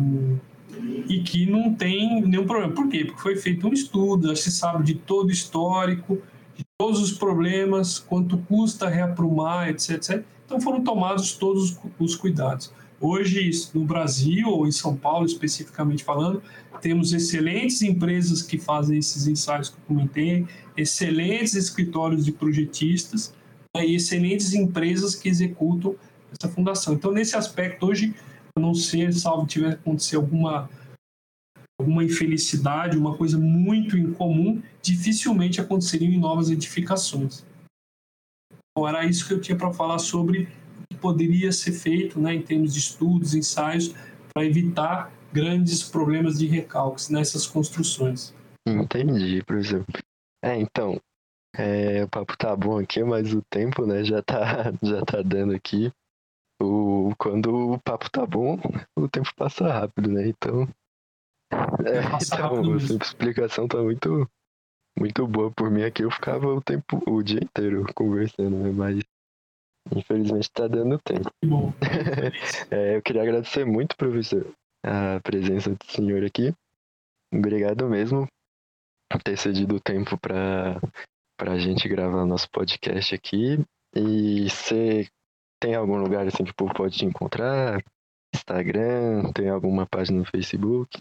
[1.07, 2.73] e que não tem nenhum problema.
[2.73, 3.05] Por quê?
[3.05, 6.17] Porque foi feito um estudo, já se sabe de todo o histórico,
[6.55, 10.25] de todos os problemas, quanto custa reaprumar, etc, etc.
[10.45, 12.71] Então foram tomados todos os cuidados.
[13.07, 16.41] Hoje, no Brasil, ou em São Paulo especificamente falando,
[16.81, 23.31] temos excelentes empresas que fazem esses ensaios que eu comentei, excelentes escritórios de projetistas
[23.77, 25.95] né, e excelentes empresas que executam
[26.31, 26.95] essa fundação.
[26.95, 28.15] Então, nesse aspecto, hoje,
[28.57, 30.67] a não ser, salvo tiver acontecer alguma
[31.79, 37.45] alguma infelicidade, uma coisa muito incomum, dificilmente aconteceria em novas edificações.
[38.71, 40.47] Então, era isso que eu tinha para falar sobre
[41.05, 43.93] poderia ser feito né, em termos de estudos, ensaios,
[44.33, 48.33] para evitar grandes problemas de recalques nessas construções.
[48.67, 49.85] Entendi, professor.
[50.43, 50.99] É, então,
[51.55, 55.53] é, o papo tá bom aqui, mas o tempo, né, já tá, já tá dando
[55.53, 55.93] aqui.
[56.59, 58.57] O, quando o papo tá bom,
[58.97, 60.27] o tempo passa rápido, né?
[60.27, 60.67] Então,
[61.85, 64.27] é, então a explicação tá muito,
[64.97, 66.03] muito boa por mim aqui.
[66.03, 68.71] Eu ficava o tempo, o dia inteiro conversando, né?
[68.71, 69.03] Mas
[69.93, 71.29] infelizmente tá dando tempo.
[71.43, 71.73] Bom.
[72.71, 74.47] é, eu queria agradecer muito, professor,
[74.83, 76.53] a presença do senhor aqui.
[77.33, 78.27] Obrigado mesmo
[79.09, 80.79] por ter cedido o tempo para
[81.39, 83.59] a gente gravar nosso podcast aqui.
[83.95, 85.07] E você
[85.59, 87.83] tem algum lugar assim que o povo pode te encontrar?
[88.35, 89.31] Instagram?
[89.33, 90.99] Tem alguma página no Facebook?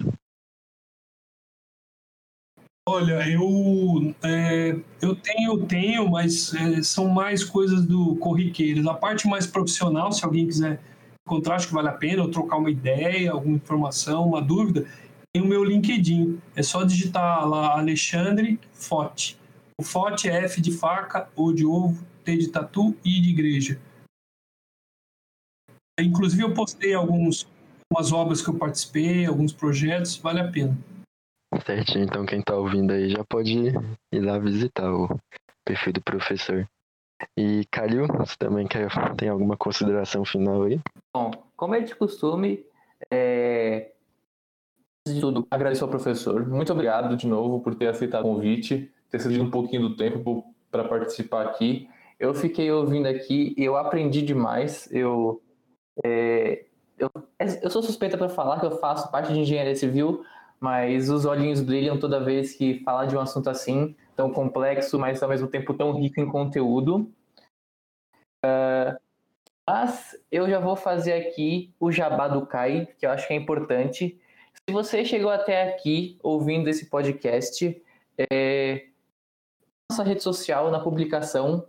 [2.87, 8.87] Olha, eu, é, eu tenho, tenho, mas é, são mais coisas do corriqueiras.
[8.87, 10.83] A parte mais profissional, se alguém quiser
[11.27, 14.87] encontrar, acho que vale a pena, ou trocar uma ideia, alguma informação, uma dúvida,
[15.33, 16.39] tem o meu LinkedIn.
[16.55, 19.39] É só digitar lá Alexandre Fote.
[19.81, 23.81] O Fote é F de faca, O de ovo, T de tatu e de igreja.
[25.99, 27.49] Inclusive eu postei alguns,
[27.91, 30.77] algumas obras que eu participei, alguns projetos, vale a pena.
[31.65, 33.69] Certinho, então quem tá ouvindo aí já pode
[34.13, 35.09] ir lá visitar o
[35.65, 36.69] perfil do professor.
[37.37, 40.81] E Calil, você também quer, tem alguma consideração final aí?
[41.15, 42.65] Bom, como é de costume,
[43.11, 43.93] é...
[45.07, 46.47] de tudo, agradecer ao professor.
[46.47, 50.45] Muito obrigado de novo por ter aceitado o convite, ter cedido um pouquinho do tempo
[50.71, 51.89] para participar aqui.
[52.19, 54.89] Eu fiquei ouvindo aqui e eu aprendi demais.
[54.93, 55.41] Eu,
[56.05, 56.65] é...
[56.99, 57.11] eu,
[57.63, 60.25] eu sou suspeita para falar que eu faço parte de engenharia civil,
[60.61, 65.23] mas os olhinhos brilham toda vez que fala de um assunto assim, tão complexo, mas
[65.23, 67.11] ao mesmo tempo tão rico em conteúdo.
[68.45, 68.99] Uh,
[69.69, 73.37] mas eu já vou fazer aqui o jabá do Kai, que eu acho que é
[73.37, 74.19] importante.
[74.53, 77.83] Se você chegou até aqui ouvindo esse podcast,
[78.31, 78.87] é,
[79.91, 81.67] nossa rede social, na publicação,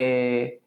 [0.00, 0.58] é,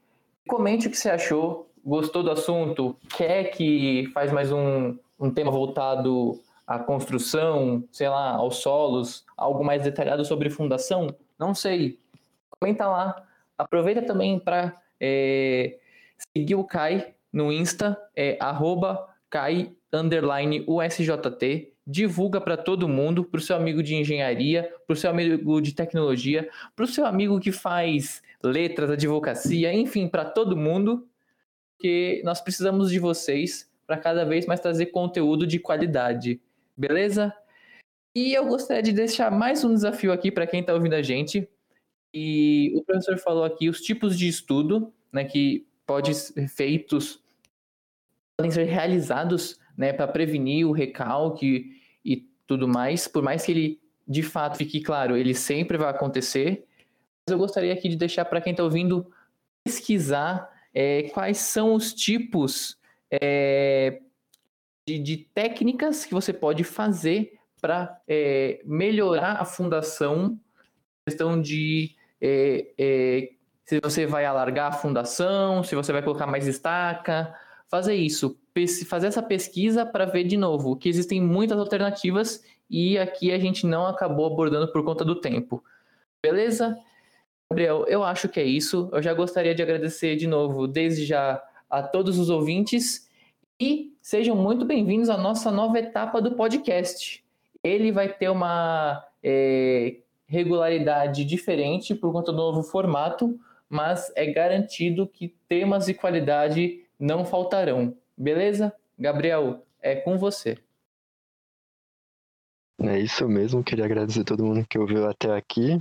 [0.47, 5.51] comente o que você achou, gostou do assunto, quer que faz mais um, um tema
[5.51, 6.39] voltado
[6.69, 11.07] a construção, sei lá, aos solos, algo mais detalhado sobre fundação?
[11.39, 11.99] Não sei.
[12.59, 13.25] Comenta lá.
[13.57, 15.79] Aproveita também para é,
[16.31, 19.75] seguir o Kai no Insta, é arroba Kai
[20.67, 21.73] USJT.
[21.87, 25.73] Divulga para todo mundo, para o seu amigo de engenharia, para o seu amigo de
[25.73, 31.07] tecnologia, para o seu amigo que faz letras, advocacia, enfim, para todo mundo,
[31.79, 36.39] que nós precisamos de vocês para cada vez mais trazer conteúdo de qualidade
[36.79, 37.35] beleza?
[38.15, 41.47] E eu gostaria de deixar mais um desafio aqui para quem está ouvindo a gente.
[42.13, 47.21] E o professor falou aqui os tipos de estudo, né, que podem ser feitos,
[48.37, 53.07] podem ser realizados, né, para prevenir o recalque e tudo mais.
[53.07, 56.65] Por mais que ele, de fato, fique claro, ele sempre vai acontecer.
[57.27, 59.11] Mas eu gostaria aqui de deixar para quem está ouvindo
[59.63, 62.77] pesquisar é, quais são os tipos
[63.11, 64.01] é,
[64.87, 70.39] de, de técnicas que você pode fazer para é, melhorar a fundação,
[71.05, 73.29] questão de é, é,
[73.65, 77.35] se você vai alargar a fundação, se você vai colocar mais estaca,
[77.69, 78.39] fazer isso,
[78.87, 83.65] fazer essa pesquisa para ver de novo que existem muitas alternativas e aqui a gente
[83.65, 85.63] não acabou abordando por conta do tempo.
[86.21, 86.77] Beleza?
[87.51, 88.89] Gabriel, eu acho que é isso.
[88.91, 93.08] Eu já gostaria de agradecer de novo, desde já, a todos os ouvintes
[93.59, 97.23] e sejam muito bem-vindos à nossa nova etapa do podcast.
[97.61, 103.37] Ele vai ter uma é, regularidade diferente por conta do novo formato,
[103.69, 107.95] mas é garantido que temas e qualidade não faltarão.
[108.17, 108.73] Beleza?
[108.97, 110.57] Gabriel, é com você.
[112.81, 115.77] É isso mesmo, queria agradecer a todo mundo que ouviu até aqui.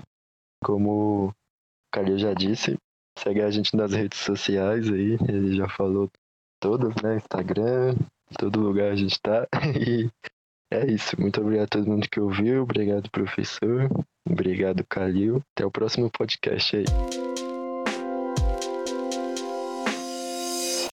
[0.65, 1.33] Como o
[1.93, 2.77] Calil já disse,
[3.19, 6.09] Segue a gente nas redes sociais aí, ele já falou
[6.61, 7.17] todas, né?
[7.17, 7.95] Instagram,
[8.39, 9.47] todo lugar a gente tá.
[9.79, 10.11] E
[10.71, 11.19] é isso.
[11.21, 12.63] Muito obrigado a todo mundo que ouviu.
[12.63, 13.89] Obrigado, professor.
[14.29, 15.43] Obrigado, Calil.
[15.55, 17.28] Até o próximo podcast aí.